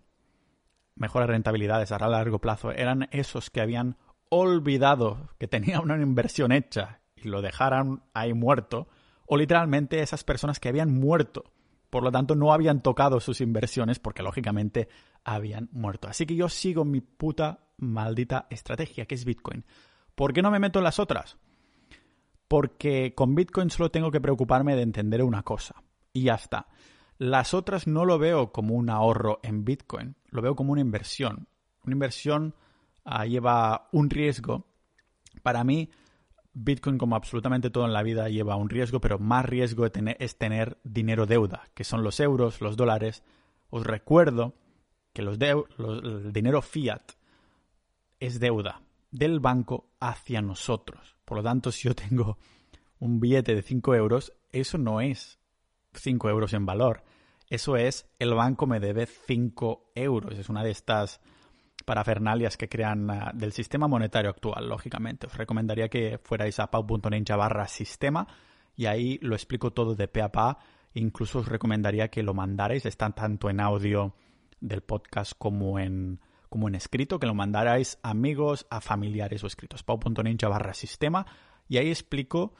mejores 0.96 1.28
rentabilidades 1.28 1.92
a 1.92 2.08
largo 2.08 2.40
plazo, 2.40 2.72
eran 2.72 3.08
esos 3.12 3.50
que 3.50 3.60
habían 3.60 3.96
olvidado 4.30 5.30
que 5.38 5.46
tenían 5.46 5.82
una 5.82 6.02
inversión 6.02 6.50
hecha 6.50 7.00
y 7.14 7.28
lo 7.28 7.42
dejaran 7.42 8.02
ahí 8.14 8.34
muerto, 8.34 8.88
o 9.26 9.36
literalmente 9.36 10.00
esas 10.00 10.24
personas 10.24 10.58
que 10.58 10.68
habían 10.68 10.92
muerto. 10.92 11.52
Por 11.90 12.02
lo 12.02 12.10
tanto, 12.10 12.34
no 12.34 12.52
habían 12.52 12.82
tocado 12.82 13.20
sus 13.20 13.40
inversiones 13.40 13.98
porque 13.98 14.22
lógicamente 14.22 14.88
habían 15.22 15.68
muerto. 15.72 16.08
Así 16.08 16.26
que 16.26 16.34
yo 16.34 16.48
sigo 16.48 16.84
mi 16.84 17.00
puta 17.00 17.60
maldita 17.76 18.46
estrategia, 18.50 19.06
que 19.06 19.14
es 19.14 19.24
Bitcoin. 19.24 19.64
¿Por 20.14 20.32
qué 20.32 20.42
no 20.42 20.50
me 20.50 20.58
meto 20.58 20.78
en 20.78 20.84
las 20.84 20.98
otras? 20.98 21.36
Porque 22.48 23.14
con 23.14 23.34
Bitcoin 23.34 23.70
solo 23.70 23.90
tengo 23.90 24.10
que 24.10 24.20
preocuparme 24.20 24.76
de 24.76 24.82
entender 24.82 25.22
una 25.22 25.42
cosa. 25.42 25.82
Y 26.16 26.22
ya 26.22 26.34
está. 26.34 26.68
Las 27.18 27.54
otras 27.54 27.86
no 27.86 28.04
lo 28.04 28.18
veo 28.18 28.52
como 28.52 28.74
un 28.74 28.90
ahorro 28.90 29.40
en 29.42 29.64
Bitcoin, 29.64 30.16
lo 30.30 30.42
veo 30.42 30.54
como 30.54 30.72
una 30.72 30.80
inversión. 30.80 31.48
Una 31.84 31.92
inversión 31.92 32.54
Ah, 33.08 33.24
lleva 33.24 33.88
un 33.92 34.10
riesgo. 34.10 34.66
Para 35.44 35.62
mí, 35.62 35.90
Bitcoin, 36.52 36.98
como 36.98 37.14
absolutamente 37.14 37.70
todo 37.70 37.86
en 37.86 37.92
la 37.92 38.02
vida, 38.02 38.28
lleva 38.28 38.56
un 38.56 38.68
riesgo, 38.68 39.00
pero 39.00 39.20
más 39.20 39.44
riesgo 39.44 39.86
es 39.86 40.38
tener 40.38 40.78
dinero 40.82 41.24
deuda, 41.24 41.68
que 41.72 41.84
son 41.84 42.02
los 42.02 42.18
euros, 42.18 42.60
los 42.60 42.76
dólares. 42.76 43.22
Os 43.70 43.86
recuerdo 43.86 44.56
que 45.12 45.22
los, 45.22 45.38
el 45.40 46.32
dinero 46.32 46.62
fiat 46.62 47.12
es 48.18 48.40
deuda 48.40 48.82
del 49.12 49.38
banco 49.38 49.92
hacia 50.00 50.42
nosotros. 50.42 51.16
Por 51.24 51.38
lo 51.38 51.44
tanto, 51.44 51.70
si 51.70 51.88
yo 51.88 51.94
tengo 51.94 52.38
un 52.98 53.20
billete 53.20 53.54
de 53.54 53.62
5 53.62 53.94
euros, 53.94 54.32
eso 54.50 54.78
no 54.78 55.00
es 55.00 55.38
5 55.98 56.28
euros 56.28 56.52
en 56.52 56.66
valor. 56.66 57.02
Eso 57.48 57.76
es, 57.76 58.08
el 58.18 58.34
banco 58.34 58.66
me 58.66 58.80
debe 58.80 59.06
5 59.06 59.92
euros. 59.94 60.38
Es 60.38 60.48
una 60.48 60.64
de 60.64 60.70
estas 60.70 61.20
parafernalias 61.84 62.56
que 62.56 62.68
crean 62.68 63.10
ah, 63.10 63.30
del 63.32 63.52
sistema 63.52 63.86
monetario 63.86 64.30
actual, 64.30 64.68
lógicamente. 64.68 65.26
Os 65.26 65.36
recomendaría 65.36 65.88
que 65.88 66.18
fuerais 66.22 66.58
a 66.58 66.70
pau.ninja 66.70 67.36
barra 67.36 67.68
sistema 67.68 68.26
y 68.74 68.86
ahí 68.86 69.18
lo 69.22 69.34
explico 69.34 69.72
todo 69.72 69.94
de 69.94 70.08
pe 70.08 70.22
a 70.22 70.32
pa. 70.32 70.58
Incluso 70.94 71.40
os 71.40 71.48
recomendaría 71.48 72.08
que 72.08 72.22
lo 72.22 72.34
mandarais, 72.34 72.84
está 72.86 73.10
tanto 73.10 73.48
en 73.50 73.60
audio 73.60 74.14
del 74.60 74.82
podcast 74.82 75.32
como 75.36 75.78
en, 75.78 76.20
como 76.48 76.68
en 76.68 76.74
escrito, 76.74 77.20
que 77.20 77.26
lo 77.26 77.34
mandarais 77.34 77.98
a 78.02 78.10
amigos, 78.10 78.66
a 78.70 78.80
familiares 78.80 79.44
o 79.44 79.46
escritos. 79.46 79.82
pau.ninja 79.82 80.48
barra 80.48 80.74
sistema 80.74 81.26
y 81.68 81.76
ahí 81.76 81.88
explico 81.88 82.54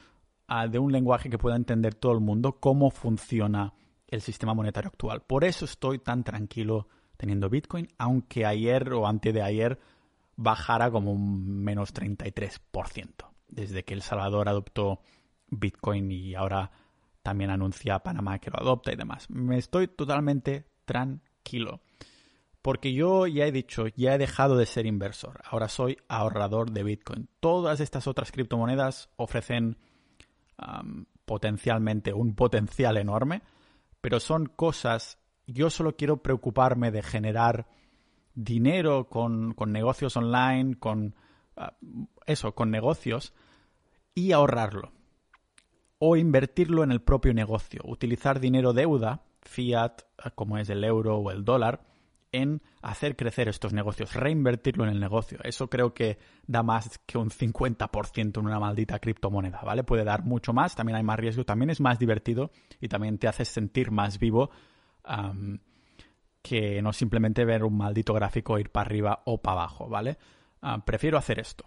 de 0.71 0.79
un 0.79 0.93
lenguaje 0.93 1.29
que 1.29 1.39
pueda 1.39 1.57
entender 1.57 1.95
todo 1.95 2.13
el 2.13 2.21
mundo 2.21 2.59
cómo 2.61 2.91
funciona 2.91 3.75
el 4.09 4.21
sistema 4.21 4.55
monetario 4.55 4.89
actual. 4.89 5.23
Por 5.23 5.45
eso 5.45 5.65
estoy 5.65 5.99
tan 5.99 6.23
tranquilo 6.23 6.89
teniendo 7.17 7.49
Bitcoin, 7.49 7.89
aunque 7.99 8.47
ayer 8.47 8.93
o 8.93 9.07
antes 9.07 9.35
de 9.35 9.43
ayer 9.43 9.79
bajara 10.37 10.91
como 10.91 11.13
un 11.13 11.65
menos 11.65 11.95
33%, 11.95 13.27
desde 13.49 13.85
que 13.85 13.95
El 13.95 14.03
Salvador 14.03 14.49
adoptó 14.49 15.01
Bitcoin 15.49 16.13
y 16.13 16.35
ahora 16.35 16.71
también 17.23 17.51
anuncia 17.51 17.99
Panamá 18.01 18.39
que 18.39 18.51
lo 18.51 18.61
adopta 18.61 18.93
y 18.93 18.97
demás. 18.97 19.29
Me 19.31 19.59
estoy 19.59 19.89
totalmente 19.89 20.67
tranquilo. 20.85 21.81
Porque 22.63 22.93
yo 22.93 23.27
ya 23.27 23.47
he 23.47 23.53
dicho, 23.53 23.87
ya 23.89 24.15
he 24.15 24.19
dejado 24.19 24.57
de 24.57 24.67
ser 24.67 24.87
inversor. 24.87 25.41
Ahora 25.45 25.69
soy 25.69 25.99
ahorrador 26.09 26.73
de 26.73 26.83
Bitcoin. 26.83 27.29
Todas 27.39 27.81
estas 27.81 28.09
otras 28.09 28.33
criptomonedas 28.33 29.09
ofrecen 29.17 29.77
potencialmente 31.25 32.13
un 32.13 32.35
potencial 32.35 32.97
enorme, 32.97 33.43
pero 34.01 34.21
son 34.21 34.47
cosas 34.47 35.19
yo 35.47 35.71
solo 35.71 35.97
quiero 35.97 36.23
preocuparme 36.23 36.91
de 36.91 37.03
generar 37.03 37.67
dinero 38.35 39.09
con, 39.09 39.55
negocios 39.69 40.17
online, 40.17 40.77
con 40.79 41.15
ah, 41.57 41.77
eso, 42.27 42.55
con 42.55 42.71
negocios, 42.71 43.33
y 44.15 44.33
ahorrarlo. 44.33 44.93
O 45.99 46.17
invertirlo 46.17 46.83
en 46.85 46.93
el 46.93 47.01
propio 47.01 47.33
negocio, 47.33 47.81
utilizar 47.85 48.41
dinero 48.41 48.73
deuda, 48.73 49.23
fiat, 49.41 50.03
como 50.35 50.59
es 50.59 50.69
el 50.69 50.85
euro 50.85 51.17
o 51.17 51.31
el 51.31 51.45
dólar, 51.45 51.81
en 52.37 52.61
hacer 52.83 53.17
crecer 53.17 53.49
estos 53.49 53.73
negocios, 53.73 54.15
reinvertirlo 54.15 54.85
en 54.85 54.91
el 54.91 55.01
negocio. 55.01 55.39
Eso 55.43 55.71
creo 55.71 55.95
que 55.95 56.19
da 56.47 56.63
más 56.63 56.99
que 57.07 57.17
un 57.17 57.31
50% 57.31 58.39
en 58.39 58.47
una 58.47 58.61
maldita 58.61 58.99
criptomoneda, 58.99 59.63
¿vale? 59.63 59.85
Puede 59.85 60.05
dar 60.05 60.25
mucho 60.25 60.53
más, 60.53 60.75
también 60.75 60.97
hay 60.97 61.03
más 61.03 61.19
riesgo, 61.19 61.45
también 61.45 61.71
es 61.71 61.81
más 61.81 61.99
divertido 61.99 62.51
y 62.81 62.89
también 62.89 63.19
te 63.19 63.27
hace 63.27 63.45
sentir 63.45 63.91
más 63.91 64.19
vivo 64.19 64.51
que 66.43 66.83
no 66.83 66.93
simplemente 66.93 67.45
ver 67.45 67.65
un 67.65 67.77
maldito 67.77 68.13
gráfico 68.13 68.59
ir 68.59 68.71
para 68.71 68.87
arriba 68.87 69.23
o 69.25 69.41
para 69.41 69.61
abajo, 69.61 69.89
¿vale? 69.89 70.19
Ah, 70.61 70.85
prefiero 70.85 71.17
hacer 71.17 71.39
esto. 71.39 71.65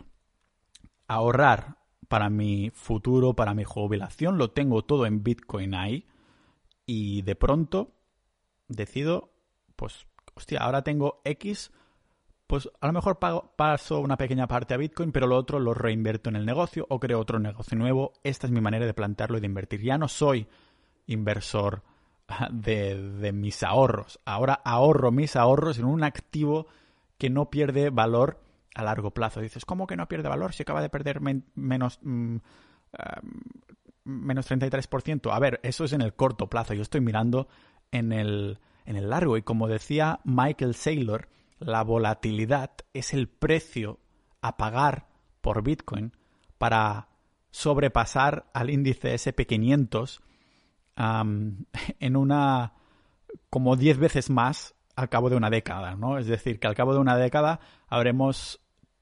Ahorrar 1.07 1.77
para 2.07 2.29
mi 2.29 2.69
futuro, 2.73 3.33
para 3.33 3.53
mi 3.53 3.63
jubilación, 3.63 4.37
lo 4.37 4.51
tengo 4.51 4.83
todo 4.83 5.05
en 5.05 5.23
Bitcoin 5.23 5.73
ahí 5.73 6.05
y 6.85 7.21
de 7.23 7.35
pronto 7.35 7.95
decido, 8.67 9.31
pues, 9.75 10.05
hostia, 10.39 10.59
ahora 10.59 10.83
tengo 10.83 11.21
X, 11.25 11.71
pues 12.47 12.67
a 12.81 12.87
lo 12.87 12.93
mejor 12.93 13.19
paso 13.19 13.99
una 13.99 14.17
pequeña 14.17 14.47
parte 14.47 14.73
a 14.73 14.77
Bitcoin, 14.77 15.11
pero 15.11 15.27
lo 15.27 15.37
otro 15.37 15.59
lo 15.59 15.73
reinvierto 15.73 16.29
en 16.29 16.35
el 16.35 16.45
negocio 16.45 16.87
o 16.89 16.99
creo 16.99 17.19
otro 17.19 17.37
negocio 17.37 17.77
nuevo. 17.77 18.13
Esta 18.23 18.47
es 18.47 18.51
mi 18.51 18.61
manera 18.61 18.87
de 18.87 18.93
plantearlo 18.93 19.37
y 19.37 19.41
de 19.41 19.45
invertir. 19.45 19.81
Ya 19.81 19.97
no 19.97 20.07
soy 20.07 20.47
inversor 21.05 21.83
de, 22.49 23.31
mis 23.33 23.61
ahorros. 23.61 24.19
Ahora 24.25 24.61
ahorro 24.65 25.11
mis 25.11 25.35
ahorros 25.35 25.77
en 25.77 25.85
un 25.85 26.03
activo 26.03 26.67
que 27.17 27.29
no 27.29 27.49
pierde 27.49 27.89
valor 27.91 28.41
a 28.73 28.83
largo 28.83 29.11
plazo. 29.11 29.41
Dices, 29.41 29.65
¿cómo 29.65 29.85
que 29.85 29.97
no 29.97 30.07
pierde 30.07 30.29
valor 30.29 30.53
si 30.53 30.63
acaba 30.63 30.81
de 30.81 30.89
perder 30.89 31.19
menos, 31.21 31.99
mm, 32.01 32.37
menos 34.05 34.49
33%? 34.49 35.31
A 35.31 35.39
ver, 35.39 35.59
eso 35.63 35.83
es 35.83 35.93
en 35.93 36.01
el 36.01 36.13
corto 36.13 36.47
plazo. 36.47 36.73
Yo 36.73 36.81
estoy 36.81 37.01
mirando 37.01 37.47
en 37.91 38.11
el, 38.11 38.59
en 38.89 38.97
el 38.97 39.11
largo. 39.11 39.37
Y 39.37 39.43
como 39.43 39.67
decía 39.67 40.19
Michael 40.25 40.73
Saylor, 40.73 41.29
la 41.59 41.83
volatilidad 41.83 42.71
es 42.93 43.13
el 43.13 43.29
precio 43.29 43.99
a 44.41 44.57
pagar 44.57 45.07
por 45.41 45.63
Bitcoin 45.63 46.11
para 46.57 47.07
sobrepasar 47.51 48.49
al 48.51 48.69
índice 48.71 49.13
SP500 49.13 50.21
en 51.99 52.15
una 52.15 52.73
como 53.49 53.75
10 53.75 53.99
veces 53.99 54.29
más 54.29 54.73
al 54.95 55.07
cabo 55.07 55.29
de 55.29 55.35
una 55.35 55.49
década, 55.49 55.95
¿no? 55.95 56.17
Es 56.17 56.25
decir, 56.25 56.59
que 56.59 56.67
al 56.67 56.75
cabo 56.75 56.93
de 56.93 56.99
una 56.99 57.15
década 57.15 57.59
habremos 57.87 58.59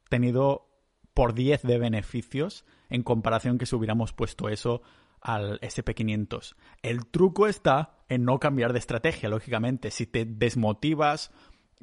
tenido 0.09 0.67
por 1.13 1.33
10 1.33 1.63
de 1.63 1.79
beneficios 1.79 2.65
en 2.89 3.03
comparación 3.03 3.57
que 3.57 3.65
si 3.65 3.75
hubiéramos 3.75 4.11
puesto 4.13 4.49
eso 4.49 4.81
al 5.21 5.59
SP500. 5.61 6.55
El 6.81 7.07
truco 7.07 7.47
está 7.47 7.97
en 8.09 8.23
no 8.23 8.39
cambiar 8.39 8.73
de 8.73 8.79
estrategia, 8.79 9.29
lógicamente. 9.29 9.91
Si 9.91 10.05
te 10.05 10.25
desmotivas 10.25 11.31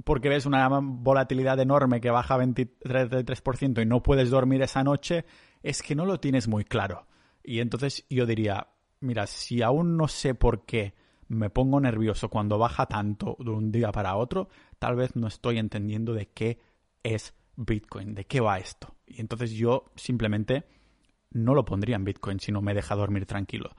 porque 0.03 0.29
ves 0.29 0.47
una 0.47 0.69
volatilidad 0.69 1.61
enorme 1.61 2.01
que 2.01 2.11
baja 2.11 2.37
23% 2.37 3.83
y 3.83 3.87
no 3.87 4.03
puedes 4.03 4.31
dormir 4.31 4.63
esa 4.63 4.83
noche, 4.83 5.25
es 5.63 5.83
que 5.83 5.95
no 5.95 6.05
lo 6.05 6.19
tienes 6.19 6.49
muy 6.49 6.65
claro. 6.65 7.07
Y 7.45 7.61
entonces 7.61 8.05
yo 8.11 8.27
diría, 8.27 8.69
mira, 9.01 9.27
si 9.27 9.63
aún 9.63 9.97
no 9.97 10.09
sé 10.09 10.35
por 10.35 10.65
qué 10.65 10.95
me 11.29 11.51
pongo 11.51 11.81
nervioso 11.81 12.29
cuando 12.29 12.59
baja 12.59 12.87
tanto 12.87 13.37
de 13.39 13.51
un 13.51 13.71
día 13.71 13.93
para 13.93 14.17
otro, 14.17 14.49
tal 14.79 14.97
vez 14.97 15.15
no 15.15 15.29
estoy 15.29 15.59
entendiendo 15.59 16.13
de 16.13 16.29
qué 16.29 16.59
es 17.03 17.35
Bitcoin, 17.57 18.15
de 18.15 18.25
qué 18.25 18.41
va 18.41 18.59
esto. 18.59 18.97
Y 19.07 19.21
entonces 19.21 19.53
yo 19.53 19.93
simplemente 19.95 20.65
no 21.35 21.55
lo 21.55 21.67
pondría 21.67 21.97
en 21.97 22.05
Bitcoin 22.05 22.41
si 22.41 22.51
no 22.51 22.63
me 22.63 22.73
deja 22.73 22.95
dormir 22.95 23.27
tranquilo. 23.27 23.71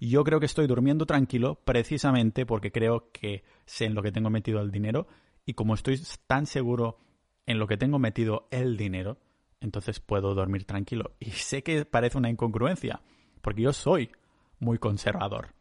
Yo 0.00 0.24
creo 0.24 0.40
que 0.40 0.46
estoy 0.46 0.66
durmiendo 0.66 1.06
tranquilo 1.06 1.60
precisamente 1.64 2.44
porque 2.44 2.72
creo 2.72 3.12
que 3.12 3.44
sé 3.64 3.84
en 3.84 3.94
lo 3.94 4.02
que 4.02 4.10
tengo 4.10 4.30
metido 4.30 4.60
el 4.60 4.72
dinero 4.72 5.06
y 5.46 5.54
como 5.54 5.74
estoy 5.74 6.00
tan 6.26 6.46
seguro 6.46 6.98
en 7.46 7.58
lo 7.58 7.68
que 7.68 7.76
tengo 7.76 7.98
metido 7.98 8.48
el 8.50 8.76
dinero, 8.76 9.18
entonces 9.60 10.00
puedo 10.00 10.34
dormir 10.34 10.64
tranquilo. 10.64 11.12
Y 11.20 11.30
sé 11.30 11.62
que 11.62 11.84
parece 11.84 12.18
una 12.18 12.30
incongruencia, 12.30 13.00
porque 13.40 13.62
yo 13.62 13.72
soy 13.72 14.10
muy 14.58 14.78
conservador. 14.78 15.54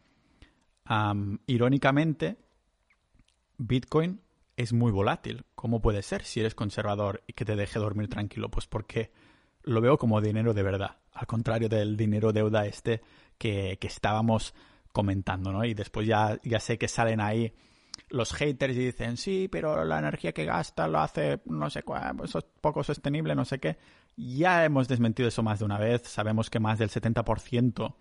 irónicamente, 1.48 2.38
Bitcoin 3.58 4.22
es 4.58 4.74
muy 4.74 4.92
volátil. 4.92 5.46
¿Cómo 5.56 5.82
puede 5.82 6.02
ser 6.02 6.24
si 6.24 6.40
eres 6.40 6.56
conservador 6.56 7.24
y 7.28 7.34
que 7.34 7.46
te 7.46 7.56
deje 7.56 7.80
dormir 7.80 8.10
tranquilo? 8.10 8.50
Pues 8.50 8.68
porque 8.68 9.12
lo 9.64 9.82
veo 9.82 9.98
como 9.98 10.22
dinero 10.22 10.54
de 10.54 10.64
verdad, 10.64 10.98
al 11.14 11.28
contrario 11.28 11.70
del 11.70 11.98
dinero 11.98 12.34
deuda 12.34 12.66
este 12.66 13.02
que, 13.38 13.78
que 13.80 13.88
estábamos 13.88 14.54
comentando, 14.92 15.52
¿no? 15.52 15.64
Y 15.66 15.74
después 15.74 16.08
ya, 16.08 16.40
ya 16.44 16.60
sé 16.60 16.78
que 16.78 16.88
salen 16.88 17.22
ahí 17.22 17.54
los 18.10 18.34
haters 18.34 18.76
y 18.76 18.86
dicen, 18.86 19.18
sí, 19.18 19.48
pero 19.50 19.86
la 19.86 20.00
energía 20.00 20.34
que 20.34 20.46
gasta 20.46 20.88
lo 20.88 21.00
hace, 21.00 21.42
no 21.46 21.70
sé 21.70 21.84
cuál, 21.84 22.18
eso 22.24 22.40
es 22.40 22.46
poco 22.60 22.84
sostenible, 22.84 23.36
no 23.36 23.46
sé 23.46 23.60
qué. 23.60 23.78
Ya 24.18 24.66
hemos 24.66 24.88
desmentido 24.88 25.30
eso 25.30 25.44
más 25.44 25.60
de 25.60 25.66
una 25.66 25.78
vez. 25.78 26.04
Sabemos 26.04 26.50
que 26.50 26.60
más 26.60 26.78
del 26.78 26.90
70% 26.90 27.96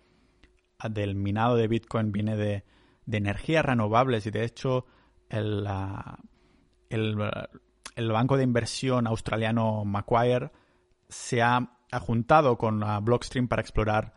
del 0.89 1.15
minado 1.15 1.55
de 1.55 1.67
Bitcoin 1.67 2.11
viene 2.11 2.35
de, 2.35 2.65
de 3.05 3.17
energías 3.17 3.65
renovables 3.65 4.25
y 4.25 4.31
de 4.31 4.43
hecho 4.43 4.85
el, 5.29 5.67
el, 6.89 7.17
el, 7.95 8.11
banco 8.11 8.35
de 8.35 8.43
inversión 8.43 9.07
australiano 9.07 9.85
Macquarie 9.85 10.51
se 11.11 11.41
ha, 11.41 11.77
juntado 12.01 12.57
con 12.57 12.81
Blockstream 13.03 13.49
para 13.49 13.61
explorar 13.61 14.13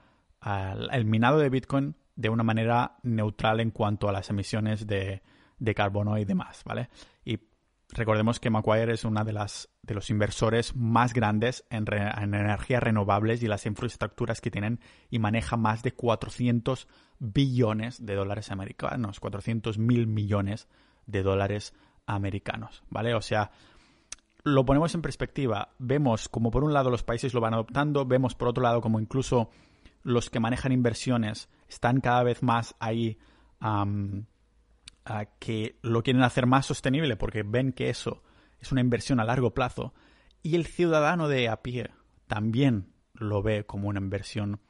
el 0.93 1.05
minado 1.05 1.39
de 1.39 1.51
Bitcoin 1.51 1.97
de 2.15 2.29
una 2.29 2.45
manera 2.45 2.99
neutral 3.03 3.59
en 3.59 3.73
cuanto 3.73 4.09
a 4.09 4.13
las 4.13 4.31
emisiones 4.31 4.87
de, 4.87 5.23
de 5.59 5.75
carbono 5.75 6.17
y 6.17 6.25
demás, 6.25 6.63
¿vale? 6.65 6.89
Y 7.25 7.41
recordemos 7.89 8.39
que 8.39 8.51
Macquarie 8.51 8.95
es 8.95 9.05
una 9.05 9.25
de 9.25 9.33
las 9.33 9.69
de 9.87 9.95
los 9.95 10.11
inversores 10.11 10.75
más 10.75 11.13
grandes 11.13 11.65
en, 11.71 11.85
energías 11.93 12.83
renovables 12.83 13.43
y 13.43 13.49
las 13.49 13.67
infraestructuras 13.67 14.41
que 14.41 14.51
tienen 14.51 14.81
y 15.11 15.19
maneja 15.19 15.57
más 15.57 15.83
de 15.83 15.93
400 15.93 16.89
billones 17.19 18.05
de 18.05 18.15
dólares 18.15 18.51
americanos, 18.51 19.21
400 19.21 19.79
mil 19.79 20.07
millones 20.07 20.69
de 21.07 21.23
dólares 21.23 21.75
americanos, 22.07 22.83
¿vale? 22.89 23.15
O 23.15 23.21
sea, 23.21 23.51
lo 24.45 24.65
ponemos 24.65 24.95
en 24.95 25.03
perspectiva, 25.03 25.75
vemos 25.79 26.29
como 26.29 26.51
por 26.51 26.65
un 26.65 26.73
lado 26.73 26.91
los 26.91 27.03
países 27.03 27.35
lo 27.35 27.41
van 27.41 27.55
adoptando, 27.55 28.05
vemos 28.05 28.35
por 28.35 28.49
otro 28.49 28.63
lado 28.63 28.81
como 28.81 29.01
incluso 29.01 29.51
los 30.03 30.29
que 30.31 30.41
manejan 30.41 30.73
inversiones 30.73 31.49
están 31.69 32.01
cada 32.01 32.23
vez 32.23 32.43
más 32.43 32.77
ahí 32.79 33.19
que 35.39 35.79
lo 35.83 36.03
quieren 36.03 36.23
hacer 36.23 36.47
más 36.47 36.67
sostenible 36.67 37.17
porque 37.17 37.43
ven 37.43 37.73
que 37.73 37.89
eso 37.89 38.23
es 38.61 38.71
una 38.71 38.83
inversión 38.83 39.19
a 39.19 39.25
largo 39.25 39.55
plazo 39.55 39.95
y 40.43 40.57
el 40.57 40.67
ciudadano 40.67 41.29
de 41.29 41.49
a 41.49 41.63
pie 41.63 41.91
también 42.27 42.93
lo 43.15 43.43
ve 43.43 43.65
como 43.65 43.89
una 43.89 44.01
inversión 44.01 44.61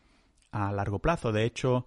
a 0.53 0.73
largo 0.73 1.01
plazo. 1.01 1.33
De 1.33 1.45
hecho, 1.45 1.87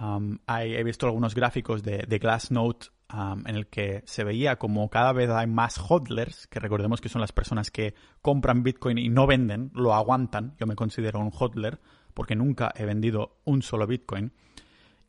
um, 0.00 0.38
he 0.46 0.82
visto 0.84 1.06
algunos 1.06 1.34
gráficos 1.34 1.82
de, 1.82 2.18
Glassnode 2.20 2.86
en 3.08 3.54
el 3.54 3.68
que 3.68 4.02
se 4.06 4.24
veía 4.24 4.56
como 4.56 4.90
cada 4.90 5.12
vez 5.12 5.30
hay 5.30 5.46
más 5.46 5.78
hodlers, 5.78 6.46
que 6.48 6.58
recordemos 6.58 7.00
que 7.00 7.08
son 7.08 7.20
las 7.20 7.32
personas 7.32 7.70
que 7.70 7.94
compran 8.20 8.62
Bitcoin 8.62 8.98
y 8.98 9.08
no 9.08 9.26
venden, 9.26 9.70
lo 9.74 9.94
aguantan. 9.94 10.54
Yo 10.58 10.66
me 10.66 10.74
considero 10.74 11.20
un 11.20 11.30
hodler 11.32 11.80
porque 12.14 12.34
nunca 12.34 12.72
he 12.74 12.84
vendido 12.84 13.38
un 13.44 13.62
solo 13.62 13.86
Bitcoin. 13.86 14.32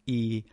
Y 0.06 0.46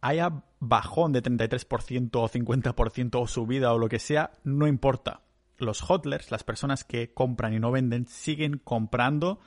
haya 0.00 0.44
bajón 0.60 1.12
de 1.12 1.22
33% 1.22 2.10
o 2.16 2.28
50% 2.28 3.20
o 3.20 3.26
subida 3.26 3.72
o 3.72 3.78
lo 3.78 3.88
que 3.88 3.98
sea, 3.98 4.32
no 4.44 4.66
importa. 4.66 5.22
Los 5.56 5.88
hodlers, 5.88 6.30
las 6.30 6.44
personas 6.44 6.84
que 6.84 7.14
compran 7.14 7.54
y 7.54 7.60
no 7.60 7.70
venden, 7.70 8.06
siguen 8.06 8.60
comprando, 8.62 9.40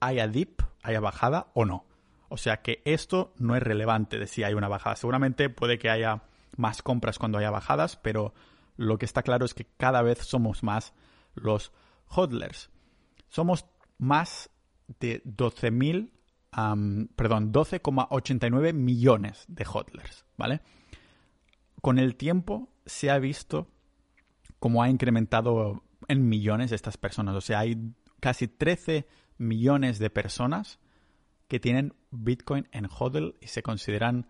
haya 0.00 0.26
dip, 0.26 0.62
haya 0.82 1.00
bajada 1.00 1.48
o 1.54 1.64
no. 1.64 1.84
O 2.28 2.36
sea 2.36 2.62
que 2.62 2.82
esto 2.84 3.34
no 3.38 3.56
es 3.56 3.62
relevante 3.62 4.18
de 4.18 4.26
si 4.26 4.42
hay 4.42 4.54
una 4.54 4.68
bajada. 4.68 4.96
Seguramente 4.96 5.50
puede 5.50 5.78
que 5.78 5.90
haya 5.90 6.22
más 6.60 6.82
compras 6.82 7.18
cuando 7.18 7.38
haya 7.38 7.50
bajadas, 7.50 7.96
pero 7.96 8.34
lo 8.76 8.98
que 8.98 9.06
está 9.06 9.22
claro 9.22 9.44
es 9.44 9.54
que 9.54 9.66
cada 9.76 10.02
vez 10.02 10.18
somos 10.18 10.62
más 10.62 10.92
los 11.34 11.72
hodlers. 12.06 12.70
Somos 13.28 13.66
más 13.98 14.50
de 15.00 15.22
12.000 15.24 16.12
perdón, 17.16 17.52
12,89 17.52 18.72
millones 18.72 19.44
de 19.48 19.64
hodlers, 19.64 20.24
¿vale? 20.36 20.60
Con 21.80 21.98
el 21.98 22.16
tiempo 22.16 22.68
se 22.86 23.10
ha 23.10 23.18
visto 23.18 23.68
cómo 24.58 24.82
ha 24.82 24.90
incrementado 24.90 25.84
en 26.08 26.28
millones 26.28 26.72
estas 26.72 26.96
personas. 26.96 27.36
O 27.36 27.40
sea, 27.40 27.60
hay 27.60 27.94
casi 28.20 28.48
13 28.48 29.06
millones 29.38 29.98
de 29.98 30.10
personas 30.10 30.80
que 31.48 31.60
tienen 31.60 31.94
Bitcoin 32.10 32.68
en 32.72 32.86
hodl 32.86 33.36
y 33.40 33.46
se 33.46 33.62
consideran 33.62 34.26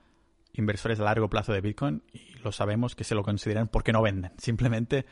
inversores 0.54 1.00
a 1.00 1.04
largo 1.04 1.28
plazo 1.28 1.52
de 1.52 1.60
Bitcoin 1.60 2.02
y 2.12 2.38
lo 2.42 2.52
sabemos 2.52 2.94
que 2.94 3.04
se 3.04 3.14
lo 3.14 3.22
consideran 3.22 3.68
porque 3.68 3.92
no 3.92 4.02
venden. 4.02 4.32
Simplemente 4.38 5.06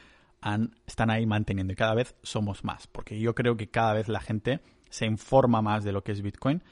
están 0.87 1.11
ahí 1.11 1.27
manteniendo 1.27 1.73
y 1.73 1.77
cada 1.77 1.95
vez 1.95 2.15
somos 2.23 2.65
más. 2.65 2.87
Porque 2.87 3.19
yo 3.19 3.35
creo 3.35 3.57
que 3.57 3.71
cada 3.71 3.95
vez 3.95 4.09
la 4.09 4.21
gente 4.21 4.61
se 4.89 5.07
informa 5.07 5.63
más 5.63 5.85
de 5.85 5.93
lo 5.93 6.03
que 6.03 6.13
es 6.13 6.23
Bitcoin 6.23 6.63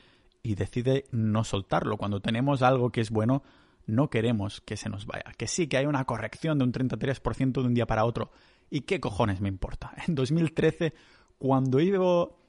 y 0.42 0.54
decide 0.54 1.04
no 1.10 1.44
soltarlo. 1.44 1.96
Cuando 1.96 2.20
tenemos 2.20 2.62
algo 2.62 2.90
que 2.90 3.00
es 3.00 3.10
bueno, 3.10 3.42
no 3.86 4.10
queremos 4.10 4.60
que 4.60 4.76
se 4.76 4.88
nos 4.88 5.06
vaya. 5.06 5.24
Que 5.36 5.46
sí, 5.46 5.66
que 5.66 5.76
hay 5.76 5.86
una 5.86 6.04
corrección 6.04 6.58
de 6.58 6.64
un 6.64 6.72
33% 6.72 7.52
de 7.52 7.66
un 7.66 7.74
día 7.74 7.86
para 7.86 8.04
otro. 8.04 8.30
¿Y 8.70 8.82
qué 8.82 9.00
cojones 9.00 9.40
me 9.40 9.48
importa? 9.48 9.92
En 10.06 10.14
2013, 10.14 10.94
cuando, 11.38 11.80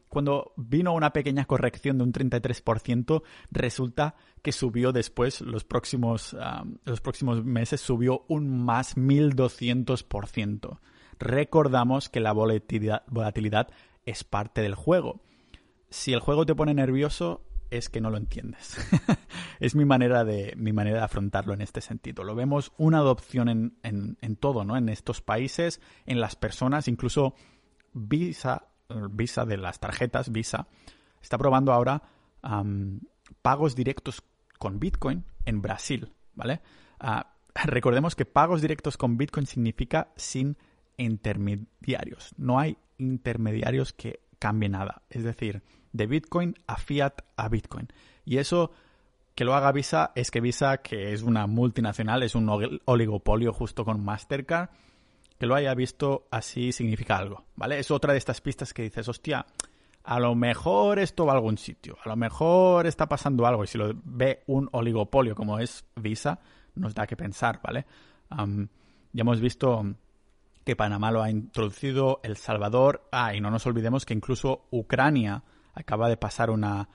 cuando 0.09 0.53
vino 0.55 0.93
una 0.93 1.11
pequeña 1.11 1.45
corrección 1.45 1.97
de 1.97 2.03
un 2.03 2.13
33%, 2.13 3.23
resulta 3.51 4.15
que 4.41 4.51
subió 4.51 4.91
después, 4.91 5.41
los 5.41 5.63
próximos, 5.63 6.35
los 6.85 7.01
próximos 7.01 7.43
meses, 7.43 7.81
subió 7.81 8.25
un 8.27 8.63
más 8.63 8.95
1200%. 8.95 10.79
Recordamos 11.19 12.09
que 12.09 12.19
la 12.19 12.31
volatilidad 12.31 13.67
es 14.05 14.23
parte 14.23 14.61
del 14.61 14.75
juego. 14.75 15.21
Si 15.89 16.13
el 16.13 16.19
juego 16.19 16.45
te 16.45 16.55
pone 16.55 16.73
nervioso, 16.73 17.43
es 17.69 17.89
que 17.89 18.01
no 18.01 18.09
lo 18.09 18.17
entiendes. 18.17 18.77
es 19.59 19.75
mi 19.75 19.85
manera, 19.85 20.23
de, 20.23 20.53
mi 20.57 20.73
manera 20.73 20.99
de 20.99 21.03
afrontarlo 21.03 21.53
en 21.53 21.61
este 21.61 21.81
sentido. 21.81 22.23
Lo 22.23 22.35
vemos 22.35 22.71
una 22.77 22.99
adopción 22.99 23.49
en, 23.49 24.17
en, 24.21 24.35
todo, 24.37 24.63
¿no? 24.63 24.77
En 24.77 24.89
estos 24.89 25.21
países, 25.21 25.81
en 26.05 26.21
las 26.21 26.35
personas, 26.35 26.87
incluso 26.87 27.35
Visa, 27.93 28.67
Visa 29.11 29.45
de 29.45 29.57
las 29.57 29.79
tarjetas, 29.79 30.31
Visa, 30.31 30.67
está 31.21 31.37
probando 31.37 31.73
ahora 31.73 32.01
pagos 33.41 33.75
directos 33.75 34.23
con 34.57 34.79
Bitcoin 34.79 35.25
en 35.45 35.61
Brasil, 35.61 36.13
¿vale? 36.33 36.61
Ah, 36.99 37.33
recordemos 37.65 38.15
que 38.15 38.25
pagos 38.25 38.61
directos 38.61 38.97
con 38.97 39.17
Bitcoin 39.17 39.45
significa 39.45 40.09
sin 40.15 40.57
intermediarios. 40.97 42.33
No 42.37 42.59
hay 42.59 42.77
intermediarios 42.97 43.93
que 43.93 44.21
cambie 44.39 44.69
nada. 44.69 45.01
Es 45.09 45.23
decir, 45.23 45.63
de 45.91 46.07
Bitcoin 46.07 46.55
a 46.67 46.77
fiat 46.77 47.21
a 47.35 47.49
Bitcoin. 47.49 47.87
Y 48.23 48.37
eso 48.37 48.71
que 49.35 49.45
lo 49.45 49.53
haga 49.53 49.71
Visa 49.71 50.11
es 50.15 50.31
que 50.31 50.41
Visa, 50.41 50.77
que 50.77 51.13
es 51.13 51.21
una 51.21 51.45
multinacional, 51.45 52.23
es 52.23 52.35
un 52.35 52.49
oligopolio 52.85 53.53
justo 53.53 53.85
con 53.85 54.03
Mastercard, 54.03 54.69
que 55.37 55.45
lo 55.45 55.55
haya 55.55 55.73
visto 55.73 56.27
así 56.31 56.71
significa 56.71 57.17
algo, 57.17 57.45
¿vale? 57.55 57.79
Es 57.79 57.91
otra 57.91 58.13
de 58.13 58.19
estas 58.19 58.41
pistas 58.41 58.73
que 58.73 58.83
dices, 58.83 59.07
hostia, 59.07 59.45
a 60.03 60.19
lo 60.19 60.35
mejor 60.35 60.99
esto 60.99 61.25
va 61.25 61.33
a 61.33 61.35
algún 61.35 61.57
sitio, 61.57 61.97
a 62.03 62.09
lo 62.09 62.15
mejor 62.15 62.87
está 62.87 63.07
pasando 63.07 63.45
algo, 63.45 63.63
y 63.63 63.67
si 63.67 63.77
lo 63.77 63.91
ve 64.03 64.43
un 64.47 64.69
oligopolio 64.71 65.35
como 65.35 65.59
es 65.59 65.85
Visa, 65.95 66.39
nos 66.75 66.95
da 66.95 67.05
que 67.05 67.17
pensar, 67.17 67.59
¿vale? 67.63 67.85
ya 68.29 69.21
hemos 69.21 69.39
visto 69.39 69.83
que 70.63 70.75
Panamá 70.75 71.11
lo 71.11 71.23
ha 71.23 71.29
introducido, 71.29 72.19
El 72.23 72.35
Salvador, 72.35 73.07
ah, 73.11 73.33
y 73.33 73.39
no 73.39 73.49
nos 73.49 73.65
olvidemos 73.65 74.05
que 74.05 74.13
incluso 74.13 74.67
Ucrania 74.69 75.43
acaba 75.73 76.09
de 76.09 76.17
pasar 76.17 76.49
una, 76.49 76.89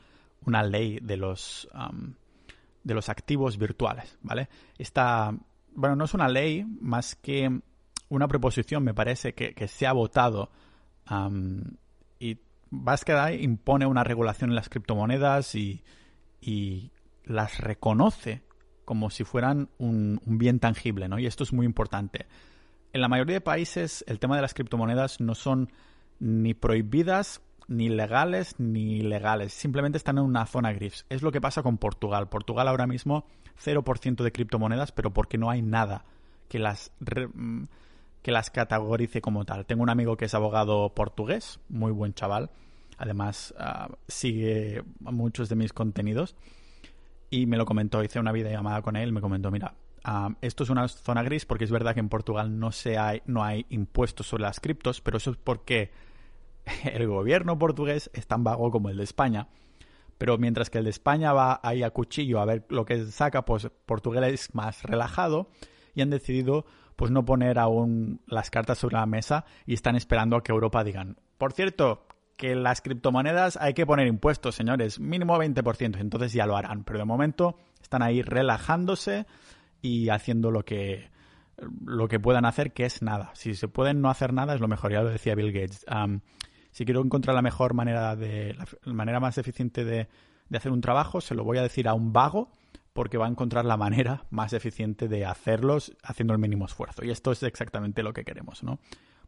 una 0.45 0.63
ley 0.63 0.99
de 1.01 1.17
los, 1.17 1.69
de 2.85 2.95
los 2.95 3.09
activos 3.09 3.57
virtuales, 3.57 4.19
¿vale? 4.23 4.49
Esta, 4.77 5.35
bueno, 5.75 5.97
no 5.97 6.05
es 6.05 6.15
una 6.15 6.29
ley, 6.29 6.65
más 6.81 7.15
que 7.15 7.63
una 8.13 8.29
proposición, 8.29 8.85
me 8.85 8.95
parece, 8.95 9.35
que, 9.35 9.69
se 9.69 9.87
ha 9.87 9.93
votado 9.93 10.51
y 12.19 12.39
Basket 12.71 13.35
impone 13.41 13.87
una 13.87 14.05
regulación 14.05 14.51
en 14.51 14.57
las 14.57 14.69
criptomonedas 14.69 15.55
y, 15.55 15.83
y 16.41 16.91
las 17.25 17.59
reconoce 17.59 18.43
como 18.85 19.11
si 19.11 19.25
fueran 19.25 19.69
un, 19.79 20.21
bien 20.27 20.59
tangible, 20.59 21.09
¿no? 21.09 21.19
Y 21.19 21.27
esto 21.27 21.45
es 21.45 21.53
muy 21.53 21.65
importante. 21.65 22.27
En 22.93 23.01
la 23.01 23.09
mayoría 23.09 23.35
de 23.35 23.41
países 23.41 24.05
el 24.07 24.19
tema 24.19 24.37
de 24.37 24.43
las 24.43 24.55
criptomonedas 24.55 25.21
no 25.21 25.35
son 25.35 25.71
ni 26.19 26.53
prohibidas 26.53 27.41
ni 27.69 27.89
legales 27.89 28.57
ni 28.59 28.99
ilegales, 28.99 29.55
simplemente 29.55 29.97
están 29.97 30.19
en 30.19 30.25
una 30.25 30.45
zona 30.47 30.73
gris. 30.73 31.07
Es 31.09 31.23
lo 31.23 31.33
que 31.33 31.41
pasa 31.41 31.63
con 31.63 31.79
Portugal. 31.79 32.29
Portugal 32.29 32.69
ahora 32.69 32.87
mismo 32.87 33.25
0% 33.65 34.23
de 34.23 34.33
criptomonedas, 34.33 34.93
pero 34.93 35.13
porque 35.13 35.39
no 35.39 35.49
hay 35.49 35.63
nada 35.63 36.05
que 36.49 36.59
las 36.59 36.93
mm, 37.01 37.65
que 38.23 38.31
las 38.31 38.51
categorice 38.51 39.21
como 39.21 39.45
tal. 39.45 39.67
Tengo 39.67 39.83
un 39.83 39.91
amigo 39.91 40.17
que 40.17 40.27
es 40.27 40.35
abogado 40.35 40.95
portugués, 40.95 41.61
muy 41.69 41.93
buen 41.93 42.15
chaval. 42.15 42.51
Además, 42.99 43.53
ah, 43.59 43.89
sigue 44.07 44.85
muchos 45.01 45.49
de 45.49 45.57
mis 45.57 45.73
contenidos. 45.73 46.37
Y 47.31 47.47
me 47.47 47.57
lo 47.57 47.67
comentó, 47.67 48.03
hice 48.05 48.21
una 48.21 48.33
videollamada 48.33 48.83
con 48.83 48.95
él, 48.95 49.13
me 49.13 49.21
comentó, 49.21 49.51
mira, 49.51 49.75
ah, 50.05 50.31
esto 50.41 50.65
es 50.65 50.71
una 50.71 50.87
zona 50.87 51.23
gris 51.23 51.47
porque 51.47 51.65
es 51.65 51.71
verdad 51.71 51.95
que 51.95 52.01
en 52.01 52.09
Portugal 52.09 52.59
no, 52.59 52.71
se 52.73 52.99
hay, 52.99 53.23
no 53.27 53.43
hay 53.43 53.67
impuestos 53.71 54.27
sobre 54.29 54.43
las 54.43 54.61
criptos, 54.61 55.01
pero 55.01 55.17
eso 55.17 55.33
es 55.33 55.37
porque 55.37 55.91
el 56.85 57.07
gobierno 57.09 57.59
portugués 57.59 58.11
es 58.13 58.27
tan 58.27 58.45
vago 58.45 58.71
como 58.71 58.89
el 58.89 58.99
de 58.99 59.05
España. 59.05 59.49
Pero 60.19 60.39
mientras 60.39 60.71
que 60.71 60.79
el 60.79 60.85
de 60.85 60.91
España 60.91 61.33
va 61.33 61.59
ahí 61.65 61.83
a 61.83 61.91
cuchillo 61.91 62.41
a 62.41 62.45
ver 62.45 62.65
lo 62.69 62.85
que 62.85 63.05
saca, 63.07 63.45
pues 63.45 63.69
Portugal 63.87 64.23
es 64.25 64.55
más 64.55 64.85
relajado 64.85 65.51
y 65.95 66.03
han 66.03 66.11
decidido 66.11 66.65
pues 67.03 67.11
no 67.11 67.25
poner 67.25 67.59
aún 67.59 68.21
las 68.29 68.49
cartas 68.49 68.79
sobre 68.79 68.95
la 68.95 69.07
mesa 69.07 69.45
y 69.67 69.75
están 69.75 69.97
esperando 69.97 70.37
a 70.37 70.45
que 70.45 70.53
Europa 70.53 70.85
digan, 70.85 71.17
por 71.37 71.53
cierto, 71.53 72.07
que 72.37 72.55
las 72.55 72.81
criptomonedas 72.81 73.57
hay 73.57 73.75
que 73.75 73.85
poner 73.85 74.07
impuestos, 74.07 74.55
señores, 74.55 75.01
mínimo 75.01 75.37
20%, 75.37 75.99
entonces 75.99 76.33
ya 76.33 76.47
lo 76.47 76.57
harán, 76.57 76.85
pero 76.85 77.01
de 77.01 77.05
momento 77.05 77.57
están 77.83 78.03
ahí 78.03 78.23
relajándose 78.23 79.27
y 79.81 80.11
haciendo 80.11 80.53
lo 80.53 80.65
que 80.65 81.11
lo 81.85 82.07
que 82.07 82.21
puedan 82.21 82.45
hacer, 82.45 82.73
que 82.73 82.85
es 82.85 83.03
nada. 83.03 83.33
Si 83.35 83.57
se 83.57 83.67
pueden 83.67 84.01
no 84.01 84.09
hacer 84.09 84.33
nada, 84.33 84.55
es 84.55 84.61
lo 84.61 84.69
mejor, 84.69 84.93
ya 84.93 85.03
lo 85.03 85.11
decía 85.11 85.35
Bill 85.35 85.51
Gates. 85.51 85.85
si 86.71 86.85
quiero 86.85 87.03
encontrar 87.03 87.35
la 87.35 87.43
mejor 87.43 87.75
manera 87.75 88.15
de, 88.15 88.55
la 88.85 88.93
manera 88.93 89.19
más 89.19 89.39
eficiente 89.39 89.85
de, 89.85 90.07
de 90.49 90.57
hacer 90.57 90.71
un 90.71 90.81
trabajo, 90.81 91.21
se 91.21 91.35
lo 91.35 91.43
voy 91.43 91.59
a 91.59 91.63
decir 91.63 91.89
a 91.89 91.95
un 91.95 92.13
vago 92.13 92.53
porque 92.93 93.19
va 93.19 93.27
a 93.27 93.31
encontrar 93.31 93.65
la 93.65 93.77
manera 93.77 94.25
más 94.31 94.53
eficiente 94.53 95.09
de 95.09 95.25
hacerlos 95.25 95.97
haciendo 96.03 96.35
el 96.35 96.41
mínimo 96.41 96.67
esfuerzo. 96.67 97.05
Y 97.05 97.11
esto 97.11 97.33
es 97.33 97.43
exactamente 97.43 98.03
lo 98.03 98.13
que 98.13 98.25
queremos, 98.25 98.63
¿no? 98.63 98.81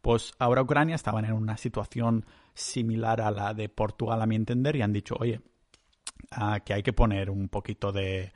Pues 0.02 0.32
ahora 0.38 0.62
Ucrania 0.62 0.94
estaban 0.94 1.24
en 1.24 1.32
una 1.32 1.56
situación 1.56 2.26
similar 2.52 3.22
a 3.22 3.30
la 3.30 3.54
de 3.54 3.70
Portugal, 3.70 4.20
a 4.20 4.26
mi 4.26 4.36
entender, 4.36 4.76
y 4.76 4.82
han 4.82 4.92
dicho, 4.92 5.16
oye, 5.18 5.40
ah, 6.30 6.60
que 6.60 6.74
hay 6.74 6.82
que 6.82 6.92
poner 6.92 7.30
un 7.30 7.48
poquito 7.48 7.90
de, 7.90 8.32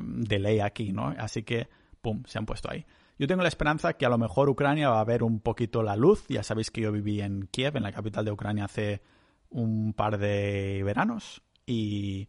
de 0.00 0.38
ley 0.38 0.60
aquí, 0.60 0.92
¿no? 0.92 1.08
Así 1.18 1.42
que, 1.42 1.68
pum, 2.00 2.22
se 2.26 2.38
han 2.38 2.46
puesto 2.46 2.70
ahí. 2.70 2.86
Yo 3.18 3.26
tengo 3.26 3.42
la 3.42 3.48
esperanza 3.48 3.94
que 3.94 4.06
a 4.06 4.08
lo 4.08 4.18
mejor 4.18 4.48
Ucrania 4.48 4.88
va 4.88 5.00
a 5.00 5.04
ver 5.04 5.24
un 5.24 5.40
poquito 5.40 5.82
la 5.82 5.96
luz. 5.96 6.26
Ya 6.28 6.44
sabéis 6.44 6.70
que 6.70 6.80
yo 6.80 6.92
viví 6.92 7.20
en 7.20 7.48
Kiev, 7.50 7.76
en 7.76 7.82
la 7.82 7.92
capital 7.92 8.24
de 8.24 8.30
Ucrania, 8.30 8.66
hace 8.66 9.02
un 9.50 9.94
par 9.94 10.18
de 10.18 10.82
veranos. 10.84 11.42
Y 11.66 12.28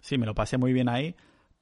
sí, 0.00 0.18
me 0.18 0.26
lo 0.26 0.34
pasé 0.34 0.56
muy 0.56 0.72
bien 0.72 0.88
ahí 0.88 1.16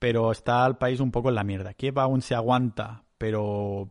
pero 0.06 0.30
está 0.30 0.64
el 0.64 0.76
país 0.76 1.00
un 1.00 1.10
poco 1.10 1.30
en 1.30 1.34
la 1.34 1.42
mierda. 1.42 1.74
Kiev 1.74 1.98
aún 1.98 2.22
se 2.22 2.36
aguanta, 2.36 3.02
pero 3.18 3.90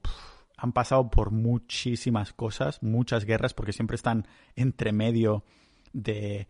han 0.56 0.72
pasado 0.72 1.10
por 1.10 1.32
muchísimas 1.32 2.32
cosas, 2.32 2.82
muchas 2.82 3.26
guerras, 3.26 3.54
porque 3.54 3.74
siempre 3.74 3.96
están 3.96 4.26
entre 4.56 4.94
medio 4.94 5.44
de, 5.92 6.48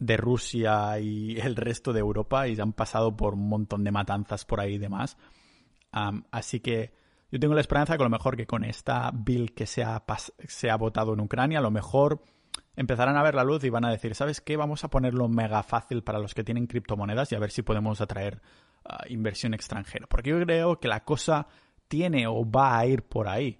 de 0.00 0.16
Rusia 0.16 0.98
y 0.98 1.36
el 1.40 1.54
resto 1.54 1.92
de 1.92 2.00
Europa 2.00 2.48
y 2.48 2.58
han 2.58 2.72
pasado 2.72 3.16
por 3.16 3.34
un 3.34 3.48
montón 3.48 3.84
de 3.84 3.92
matanzas 3.92 4.44
por 4.44 4.58
ahí 4.58 4.74
y 4.74 4.78
demás. 4.78 5.16
así 6.32 6.58
que 6.58 6.92
yo 7.30 7.38
tengo 7.38 7.54
la 7.54 7.60
esperanza 7.60 7.96
que 7.96 8.02
a 8.02 8.06
lo 8.06 8.10
mejor 8.10 8.36
que 8.36 8.48
con 8.48 8.64
esta 8.64 9.12
bill 9.14 9.54
que 9.54 9.66
se 9.66 9.84
ha, 9.84 10.02
se 10.48 10.70
ha 10.72 10.76
votado 10.76 11.14
en 11.14 11.20
Ucrania, 11.20 11.60
a 11.60 11.62
lo 11.62 11.70
mejor 11.70 12.20
empezarán 12.74 13.16
a 13.16 13.22
ver 13.22 13.36
la 13.36 13.44
luz 13.44 13.62
y 13.62 13.70
van 13.70 13.84
a 13.84 13.92
decir, 13.92 14.16
¿sabes 14.16 14.40
qué? 14.40 14.56
Vamos 14.56 14.82
a 14.82 14.88
ponerlo 14.88 15.28
mega 15.28 15.62
fácil 15.62 16.02
para 16.02 16.18
los 16.18 16.34
que 16.34 16.42
tienen 16.42 16.66
criptomonedas 16.66 17.30
y 17.30 17.36
a 17.36 17.38
ver 17.38 17.52
si 17.52 17.62
podemos 17.62 18.00
atraer 18.00 18.42
inversión 19.08 19.54
extranjera. 19.54 20.06
Porque 20.06 20.30
yo 20.30 20.40
creo 20.40 20.78
que 20.78 20.88
la 20.88 21.04
cosa 21.04 21.46
tiene 21.88 22.26
o 22.26 22.48
va 22.48 22.78
a 22.78 22.86
ir 22.86 23.02
por 23.02 23.28
ahí. 23.28 23.58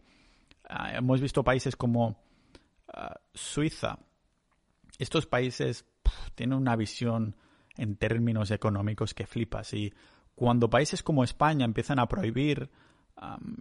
Ah, 0.69 0.97
hemos 0.97 1.21
visto 1.21 1.45
países 1.45 1.77
como 1.77 2.23
ah, 2.93 3.15
Suiza. 3.33 3.99
Estos 4.99 5.27
países 5.27 5.85
tienen 6.35 6.59
una 6.59 6.77
visión 6.77 7.37
en 7.77 7.97
términos 7.97 8.51
económicos 8.51 9.15
que 9.15 9.27
flipas. 9.27 9.75
Y 9.75 9.93
cuando 10.35 10.71
países 10.71 11.03
como 11.03 11.25
España 11.25 11.65
empiezan 11.65 11.99
a 11.99 12.09
prohibir 12.09 12.71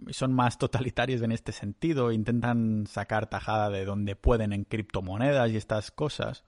y 0.06 0.12
son 0.12 0.32
más 0.32 0.58
totalitarios 0.58 1.22
en 1.22 1.32
este 1.32 1.52
sentido, 1.52 2.12
intentan 2.12 2.86
sacar 2.86 3.28
tajada 3.28 3.70
de 3.70 3.84
donde 3.84 4.16
pueden 4.16 4.52
en 4.52 4.64
criptomonedas 4.64 5.50
y 5.50 5.56
estas 5.56 5.90
cosas, 5.90 6.44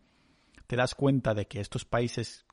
te 0.67 0.77
das 0.77 0.95
cuenta 0.95 1.33
de 1.33 1.47
que 1.47 1.61
estos 1.61 1.85
países 1.85 2.46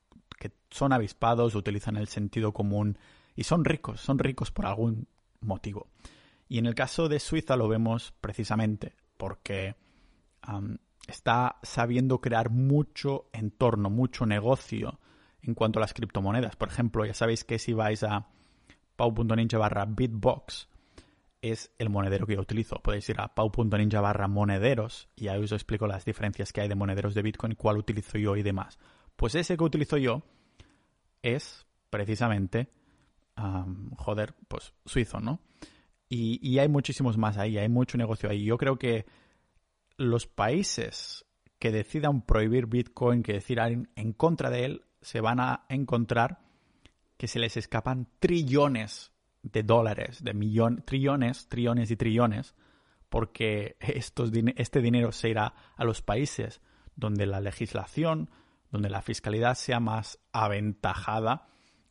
son 0.74 0.92
avispados, 0.92 1.56
utilizan 1.56 1.96
el 1.96 2.08
sentido 2.08 2.52
común 2.52 2.98
y 3.36 3.44
son 3.44 3.64
ricos, 3.64 4.02
son 4.02 4.20
ricos 4.20 4.52
por 4.52 4.66
algún 4.66 5.08
motivo. 5.40 5.88
Y 6.50 6.58
en 6.58 6.66
el 6.66 6.76
caso 6.76 7.10
de 7.10 7.20
Suiza 7.20 7.56
lo 7.56 7.68
vemos 7.68 8.14
precisamente 8.20 8.96
porque 9.18 9.76
está 11.08 11.58
sabiendo 11.64 12.20
crear 12.20 12.50
mucho 12.50 13.30
entorno, 13.32 13.90
mucho 13.90 14.26
negocio 14.26 15.00
en 15.42 15.54
cuanto 15.54 15.80
a 15.80 15.82
las 15.82 15.94
criptomonedas. 15.94 16.56
Por 16.56 16.70
ejemplo, 16.70 17.06
ya 17.06 17.14
sabéis 17.14 17.44
que 17.44 17.60
si 17.60 17.74
vais 17.74 18.04
a 18.04 18.28
pau.ninja 18.96 19.58
barra 19.58 19.86
bitbox 19.86 20.70
es 21.42 21.72
el 21.78 21.90
monedero 21.90 22.26
que 22.26 22.36
yo 22.36 22.42
utilizo. 22.42 22.78
Podéis 22.78 23.10
ir 23.10 23.20
a 23.20 23.36
pau.ninja 23.36 24.02
barra 24.02 24.28
monederos 24.28 25.10
y 25.16 25.28
ahí 25.28 25.44
os 25.44 25.52
explico 25.52 25.88
las 25.88 26.06
diferencias 26.06 26.54
que 26.54 26.62
hay 26.62 26.70
de 26.70 26.76
monederos 26.76 27.14
de 27.14 27.22
Bitcoin, 27.22 27.56
cuál 27.56 27.78
utilizo 27.78 28.18
yo 28.18 28.38
y 28.38 28.44
demás. 28.44 28.80
Pues 29.18 29.36
ese 29.36 29.58
que 29.58 29.64
utilizo 29.64 29.98
yo 29.98 30.24
es 31.24 31.66
precisamente, 31.90 32.70
joder, 33.98 34.36
pues 34.48 34.74
suizo, 34.86 35.20
¿no? 35.20 35.40
Y, 36.10 36.60
hay 36.60 36.68
muchísimos 36.68 37.18
más 37.18 37.38
ahí, 37.38 37.58
hay 37.58 37.70
mucho 37.70 37.98
negocio 37.98 38.30
ahí. 38.30 38.44
Yo 38.44 38.58
creo 38.58 38.78
que 38.78 39.08
los 39.98 40.28
países 40.28 41.26
que 41.58 41.72
decidan 41.72 42.22
prohibir 42.22 42.68
Bitcoin, 42.68 43.24
que 43.24 43.34
decidan 43.34 43.90
en 43.96 44.14
contra 44.14 44.52
de 44.52 44.66
él, 44.66 44.86
se 45.02 45.22
van 45.22 45.40
a 45.40 45.66
encontrar 45.70 46.40
que 47.18 47.28
se 47.28 47.40
les 47.40 47.58
escapan 47.58 48.08
trillones 48.20 49.12
de 49.42 49.64
dólares, 49.64 50.24
de 50.24 50.34
millones, 50.34 50.86
trillones, 50.86 51.48
trillones 51.48 51.90
y 51.90 51.96
trillones, 51.96 52.56
porque 53.10 53.78
estos, 53.80 54.32
este 54.56 54.82
dinero 54.82 55.12
se 55.12 55.30
irá 55.30 55.54
a 55.76 55.84
los 55.84 56.02
países 56.02 56.62
donde 56.96 57.26
la 57.26 57.42
legislación, 57.42 58.30
donde 58.74 58.90
la 58.90 59.04
fiscalidad 59.04 59.54
sea 59.54 59.80
más 59.80 60.18
aventajada 60.32 61.46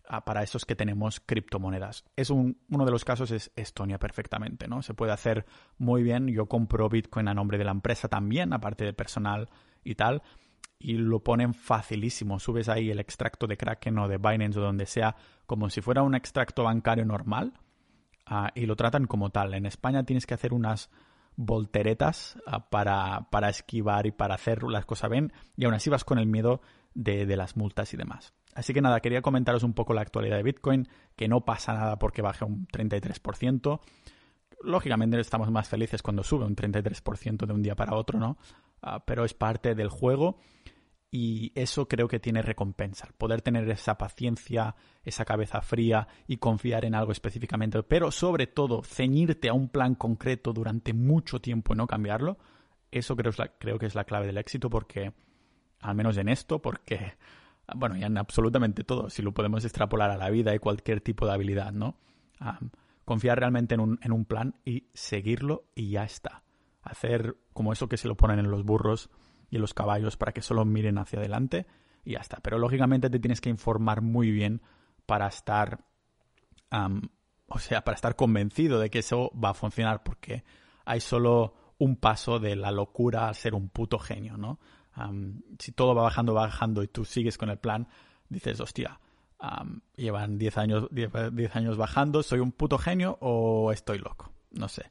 ah, 0.08 0.24
para 0.24 0.42
esos 0.42 0.66
que 0.66 0.74
tenemos 0.74 1.20
criptomonedas. 1.20 2.04
Es 2.16 2.28
uno 2.28 2.84
de 2.84 2.90
los 2.90 3.04
casos 3.04 3.30
es 3.30 3.52
Estonia 3.54 4.00
perfectamente, 4.00 4.66
¿no? 4.66 4.82
Se 4.82 4.92
puede 4.92 5.12
hacer 5.12 5.46
muy 5.78 6.02
bien. 6.02 6.26
Yo 6.26 6.46
compro 6.46 6.88
Bitcoin 6.88 7.28
a 7.28 7.34
nombre 7.34 7.56
de 7.56 7.62
la 7.62 7.70
empresa 7.70 8.08
también, 8.08 8.52
aparte 8.52 8.84
de 8.84 8.92
personal 8.92 9.48
y 9.84 9.94
tal, 9.94 10.24
y 10.76 10.94
lo 10.94 11.22
ponen 11.22 11.54
facilísimo. 11.54 12.40
Subes 12.40 12.68
ahí 12.68 12.90
el 12.90 12.98
extracto 12.98 13.46
de 13.46 13.56
Kraken 13.56 13.96
o 14.00 14.08
de 14.08 14.18
Binance 14.18 14.58
o 14.58 14.62
donde 14.62 14.86
sea, 14.86 15.14
como 15.46 15.70
si 15.70 15.82
fuera 15.82 16.02
un 16.02 16.16
extracto 16.16 16.64
bancario 16.64 17.04
normal, 17.04 17.52
ah, 18.26 18.50
y 18.56 18.66
lo 18.66 18.74
tratan 18.74 19.06
como 19.06 19.30
tal. 19.30 19.54
En 19.54 19.66
España 19.66 20.02
tienes 20.02 20.26
que 20.26 20.34
hacer 20.34 20.52
unas 20.52 20.90
volteretas 21.36 22.38
ah, 22.46 22.68
para, 22.70 23.28
para, 23.30 23.48
esquivar 23.48 24.06
y 24.06 24.10
para 24.12 24.34
hacer 24.34 24.62
las 24.62 24.84
cosas 24.84 25.10
bien 25.10 25.32
y 25.56 25.64
aún 25.64 25.74
así 25.74 25.90
vas 25.90 26.04
con 26.04 26.18
el 26.18 26.26
miedo 26.26 26.60
de, 26.94 27.26
de, 27.26 27.36
las 27.36 27.56
multas 27.56 27.92
y 27.94 27.96
demás. 27.96 28.34
Así 28.54 28.74
que 28.74 28.82
nada, 28.82 29.00
quería 29.00 29.22
comentaros 29.22 29.62
un 29.62 29.72
poco 29.72 29.94
la 29.94 30.02
actualidad 30.02 30.36
de 30.36 30.42
Bitcoin, 30.42 30.88
que 31.16 31.28
no 31.28 31.44
pasa 31.44 31.72
nada 31.72 31.98
porque 31.98 32.20
baje 32.20 32.44
un 32.44 32.66
33%. 32.68 33.80
Lógicamente 34.62 35.18
estamos 35.18 35.50
más 35.50 35.68
felices 35.68 36.02
cuando 36.02 36.22
sube 36.22 36.44
un 36.44 36.54
33% 36.54 37.46
de 37.46 37.52
un 37.52 37.62
día 37.62 37.74
para 37.74 37.94
otro, 37.94 38.18
¿no? 38.18 38.36
Ah, 38.82 39.04
pero 39.04 39.24
es 39.24 39.32
parte 39.32 39.74
del 39.74 39.88
juego 39.88 40.38
y 41.14 41.52
eso 41.54 41.86
creo 41.86 42.08
que 42.08 42.18
tiene 42.18 42.40
recompensa. 42.40 43.10
Poder 43.18 43.42
tener 43.42 43.68
esa 43.68 43.98
paciencia, 43.98 44.74
esa 45.04 45.26
cabeza 45.26 45.60
fría 45.60 46.08
y 46.26 46.38
confiar 46.38 46.86
en 46.86 46.94
algo 46.94 47.12
específicamente, 47.12 47.82
pero 47.82 48.10
sobre 48.10 48.46
todo 48.46 48.82
ceñirte 48.82 49.50
a 49.50 49.52
un 49.52 49.68
plan 49.68 49.94
concreto 49.94 50.54
durante 50.54 50.94
mucho 50.94 51.38
tiempo 51.38 51.74
y 51.74 51.76
no 51.76 51.86
cambiarlo, 51.86 52.38
eso 52.90 53.14
creo, 53.14 53.32
creo 53.58 53.78
que 53.78 53.84
es 53.84 53.94
la 53.94 54.04
clave 54.04 54.26
del 54.26 54.38
éxito 54.38 54.70
porque, 54.70 55.12
al 55.80 55.94
menos 55.94 56.16
en 56.16 56.30
esto, 56.30 56.62
porque, 56.62 57.12
bueno, 57.76 57.94
y 57.98 58.04
en 58.04 58.16
absolutamente 58.16 58.82
todo, 58.82 59.10
si 59.10 59.20
lo 59.20 59.32
podemos 59.32 59.66
extrapolar 59.66 60.10
a 60.10 60.16
la 60.16 60.30
vida 60.30 60.54
y 60.54 60.60
cualquier 60.60 61.02
tipo 61.02 61.26
de 61.26 61.32
habilidad, 61.32 61.72
¿no? 61.72 61.98
confiar 63.04 63.38
realmente 63.38 63.74
en 63.74 63.80
un, 63.80 63.98
en 64.02 64.12
un 64.12 64.24
plan 64.24 64.54
y 64.64 64.86
seguirlo 64.94 65.64
y 65.74 65.90
ya 65.90 66.04
está. 66.04 66.42
Hacer 66.82 67.36
como 67.52 67.72
eso 67.72 67.88
que 67.88 67.98
se 67.98 68.08
lo 68.08 68.16
ponen 68.16 68.38
en 68.38 68.50
los 68.50 68.64
burros 68.64 69.10
y 69.52 69.58
los 69.58 69.74
caballos 69.74 70.16
para 70.16 70.32
que 70.32 70.40
solo 70.40 70.64
miren 70.64 70.96
hacia 70.96 71.18
adelante 71.18 71.66
y 72.04 72.12
ya 72.12 72.20
está. 72.20 72.38
Pero 72.42 72.58
lógicamente 72.58 73.10
te 73.10 73.20
tienes 73.20 73.42
que 73.42 73.50
informar 73.50 74.00
muy 74.00 74.30
bien 74.30 74.62
para 75.04 75.28
estar, 75.28 75.84
o 77.46 77.58
sea, 77.58 77.84
para 77.84 77.94
estar 77.94 78.16
convencido 78.16 78.80
de 78.80 78.88
que 78.88 79.00
eso 79.00 79.30
va 79.32 79.50
a 79.50 79.54
funcionar 79.54 80.02
porque 80.02 80.42
hay 80.86 81.00
solo 81.00 81.54
un 81.76 81.96
paso 81.96 82.38
de 82.38 82.56
la 82.56 82.70
locura 82.70 83.28
a 83.28 83.34
ser 83.34 83.54
un 83.54 83.68
puto 83.68 83.98
genio, 83.98 84.36
¿no? 84.36 84.58
si 85.58 85.72
todo 85.72 85.94
va 85.94 86.02
bajando, 86.02 86.34
va 86.34 86.42
bajando 86.42 86.82
y 86.82 86.88
tú 86.88 87.04
sigues 87.04 87.38
con 87.38 87.48
el 87.48 87.58
plan, 87.58 87.88
dices, 88.28 88.60
hostia, 88.60 89.00
llevan 89.96 90.38
10 90.38 90.58
años, 90.58 90.88
10 90.90 91.56
años 91.56 91.76
bajando, 91.76 92.22
¿soy 92.22 92.40
un 92.40 92.52
puto 92.52 92.78
genio 92.78 93.18
o 93.20 93.72
estoy 93.72 93.98
loco? 93.98 94.32
No 94.50 94.68
sé, 94.68 94.90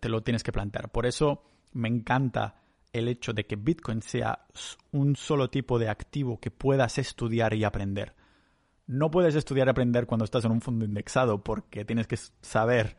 te 0.00 0.08
lo 0.08 0.22
tienes 0.22 0.42
que 0.42 0.52
plantear. 0.52 0.90
Por 0.90 1.04
eso 1.06 1.42
me 1.72 1.88
encanta 1.88 2.63
el 2.94 3.08
hecho 3.08 3.32
de 3.32 3.44
que 3.44 3.56
Bitcoin 3.56 4.02
sea 4.02 4.46
un 4.92 5.16
solo 5.16 5.50
tipo 5.50 5.80
de 5.80 5.88
activo 5.88 6.38
que 6.38 6.52
puedas 6.52 6.96
estudiar 6.98 7.52
y 7.52 7.64
aprender. 7.64 8.14
No 8.86 9.10
puedes 9.10 9.34
estudiar 9.34 9.66
y 9.66 9.70
aprender 9.70 10.06
cuando 10.06 10.24
estás 10.24 10.44
en 10.44 10.52
un 10.52 10.60
fondo 10.60 10.84
indexado 10.84 11.42
porque 11.42 11.84
tienes 11.84 12.06
que 12.06 12.16
saber 12.40 12.96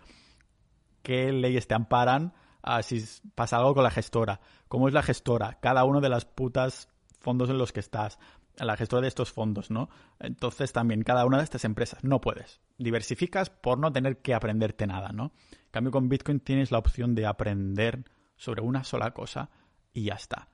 qué 1.02 1.32
leyes 1.32 1.68
te 1.68 1.76
amparan 1.76 2.34
a 2.62 2.84
si 2.84 3.06
pasa 3.36 3.58
algo 3.58 3.74
con 3.74 3.84
la 3.84 3.92
gestora, 3.92 4.42
cómo 4.68 4.90
es 4.90 4.94
la 4.94 5.02
gestora, 5.02 5.60
cada 5.62 5.86
uno 5.86 6.02
de 6.02 6.10
las 6.10 6.26
putas 6.26 6.90
fondos 7.20 7.50
en 7.50 7.58
los 7.58 7.72
que 7.72 7.80
estás, 7.80 8.20
la 8.58 8.76
gestora 8.76 9.04
de 9.04 9.08
estos 9.08 9.32
fondos, 9.32 9.72
¿no? 9.72 9.90
Entonces 10.20 10.74
también 10.74 11.04
cada 11.04 11.26
una 11.26 11.38
de 11.38 11.46
estas 11.46 11.64
empresas 11.64 12.04
no 12.04 12.20
puedes. 12.20 12.60
Diversificas 12.78 13.50
por 13.50 13.80
no 13.80 13.94
tener 13.94 14.22
que 14.22 14.34
aprenderte 14.34 14.88
nada, 14.88 15.14
¿no? 15.14 15.32
En 15.52 15.72
cambio 15.72 15.92
con 15.92 16.10
Bitcoin 16.10 16.42
tienes 16.42 16.72
la 16.72 16.80
opción 16.80 17.16
de 17.16 17.28
aprender 17.28 18.04
sobre 18.36 18.62
una 18.62 18.84
sola 18.84 19.12
cosa 19.12 19.50
y 19.96 20.04
ya 20.04 20.14
está. 20.14 20.50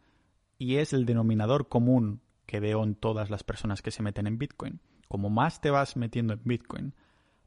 Y 0.57 0.77
es 0.77 0.93
el 0.93 1.05
denominador 1.05 1.67
común 1.67 2.21
que 2.45 2.61
veo 2.61 2.83
en 2.83 2.95
todas 2.95 3.29
las 3.29 3.43
personas 3.43 3.81
que 3.81 3.91
se 3.91 4.03
meten 4.03 4.27
en 4.27 4.37
Bitcoin. 4.37 4.79
Como 5.09 5.29
más 5.29 5.59
te 5.59 5.71
vas 5.71 5.97
metiendo 5.97 6.33
en 6.33 6.41
Bitcoin, 6.45 6.93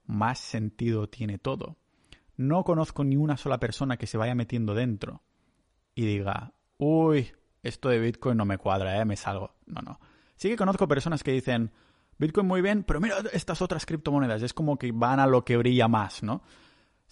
más 0.05 0.39
sentido 0.39 1.09
tiene 1.09 1.39
todo. 1.39 1.79
No 2.37 2.65
conozco 2.65 3.05
ni 3.05 3.17
una 3.17 3.37
sola 3.37 3.61
persona 3.61 3.97
que 3.97 4.09
se 4.09 4.19
vaya 4.19 4.35
metiendo 4.35 4.75
dentro 4.75 5.23
y 5.95 6.05
diga, 6.05 6.53
uy, 6.79 7.31
esto 7.63 7.89
de 7.89 8.01
Bitcoin 8.01 8.37
no 8.37 8.45
me 8.45 8.59
cuadra, 8.59 9.01
¿eh? 9.01 9.05
me 9.05 9.17
salgo. 9.17 9.55
No, 9.67 9.81
no. 9.81 10.01
Sí 10.35 10.49
que 10.49 10.57
conozco 10.57 10.89
personas 10.89 11.23
que 11.23 11.31
dicen, 11.31 11.71
Bitcoin 12.19 12.49
muy 12.49 12.61
bien, 12.61 12.83
pero 12.83 13.01
mira 13.01 13.19
estas 13.33 13.63
otras 13.63 13.87
criptomonedas. 13.87 14.43
Es 14.43 14.53
como 14.53 14.77
que 14.79 14.91
van 14.91 15.21
a 15.21 15.29
lo 15.29 15.45
que 15.45 15.57
brilla 15.57 15.87
más, 15.87 16.25
¿no? 16.25 16.43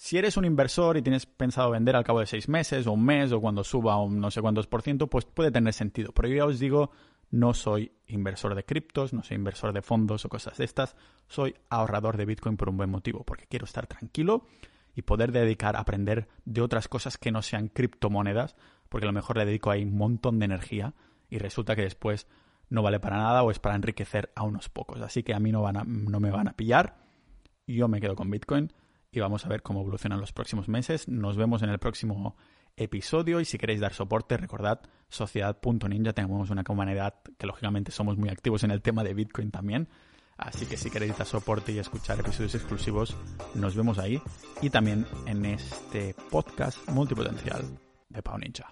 Si 0.04 0.18
eres 0.18 0.36
un 0.36 0.44
inversor 0.44 0.96
y 0.96 1.02
tienes 1.02 1.26
pensado 1.26 1.70
vender 1.70 1.94
al 1.94 2.02
cabo 2.02 2.18
de 2.18 2.26
seis 2.26 2.48
meses 2.48 2.88
o 2.88 2.92
un 2.92 3.04
mes 3.04 3.30
o 3.30 3.40
cuando 3.40 3.62
suba 3.62 4.02
un 4.02 4.18
no 4.18 4.32
sé 4.32 4.42
cuántos 4.42 4.66
por 4.66 4.82
ciento, 4.82 5.06
pues 5.06 5.26
puede 5.26 5.52
tener 5.52 5.72
sentido. 5.72 6.10
Pero 6.10 6.26
yo 6.26 6.34
ya 6.34 6.44
os 6.44 6.58
digo, 6.58 6.90
no 7.30 7.54
soy 7.54 7.92
inversor 8.08 8.56
de 8.56 8.64
criptos, 8.64 9.12
no 9.12 9.22
soy 9.22 9.36
inversor 9.36 9.72
de 9.72 9.80
fondos 9.80 10.24
o 10.24 10.28
cosas 10.28 10.58
de 10.58 10.64
estas. 10.64 10.96
Soy 11.28 11.54
ahorrador 11.70 12.16
de 12.16 12.24
Bitcoin 12.24 12.56
por 12.56 12.68
un 12.68 12.78
buen 12.78 12.90
motivo, 12.90 13.22
porque 13.22 13.46
quiero 13.46 13.64
estar 13.64 13.86
tranquilo 13.86 14.48
y 14.96 15.02
poder 15.02 15.30
dedicar 15.30 15.76
a 15.76 15.78
aprender 15.82 16.26
de 16.46 16.62
otras 16.62 16.88
cosas 16.88 17.16
que 17.16 17.30
no 17.30 17.40
sean 17.40 17.68
criptomonedas, 17.68 18.56
porque 18.88 19.04
a 19.04 19.10
lo 19.10 19.12
mejor 19.12 19.36
le 19.36 19.44
dedico 19.44 19.70
ahí 19.70 19.84
un 19.84 19.96
montón 19.96 20.40
de 20.40 20.46
energía 20.46 20.94
y 21.30 21.38
resulta 21.38 21.76
que 21.76 21.82
después 21.82 22.26
no 22.70 22.82
vale 22.82 22.98
para 22.98 23.18
nada 23.18 23.44
o 23.44 23.52
es 23.52 23.60
para 23.60 23.76
enriquecer 23.76 24.32
a 24.34 24.42
unos 24.42 24.68
pocos. 24.68 25.00
Así 25.00 25.22
que 25.22 25.32
a 25.32 25.38
mí 25.38 25.52
no, 25.52 25.62
van 25.62 25.76
a, 25.76 25.84
no 25.84 26.18
me 26.18 26.32
van 26.32 26.48
a 26.48 26.56
pillar. 26.56 26.96
Yo 27.68 27.86
me 27.86 28.00
quedo 28.00 28.16
con 28.16 28.32
Bitcoin 28.32 28.72
y 29.12 29.20
vamos 29.20 29.44
a 29.44 29.48
ver 29.48 29.62
cómo 29.62 29.82
evolucionan 29.82 30.18
los 30.18 30.32
próximos 30.32 30.68
meses. 30.68 31.06
Nos 31.06 31.36
vemos 31.36 31.62
en 31.62 31.68
el 31.68 31.78
próximo 31.78 32.36
episodio 32.76 33.40
y 33.40 33.44
si 33.44 33.58
queréis 33.58 33.80
dar 33.80 33.92
soporte, 33.92 34.38
recordad 34.38 34.80
sociedad.ninja, 35.10 36.14
tenemos 36.14 36.48
una 36.48 36.64
comunidad 36.64 37.14
que 37.38 37.46
lógicamente 37.46 37.92
somos 37.92 38.16
muy 38.16 38.30
activos 38.30 38.64
en 38.64 38.70
el 38.70 38.80
tema 38.80 39.04
de 39.04 39.12
Bitcoin 39.12 39.50
también. 39.50 39.88
Así 40.38 40.64
que 40.64 40.78
si 40.78 40.90
queréis 40.90 41.16
dar 41.16 41.26
soporte 41.26 41.72
y 41.72 41.78
escuchar 41.78 42.18
episodios 42.18 42.54
exclusivos, 42.54 43.14
nos 43.54 43.76
vemos 43.76 43.98
ahí 43.98 44.20
y 44.62 44.70
también 44.70 45.06
en 45.26 45.44
este 45.44 46.16
podcast 46.30 46.88
multipotencial 46.88 47.78
de 48.08 48.22
Pau 48.22 48.38
Ninja. 48.38 48.66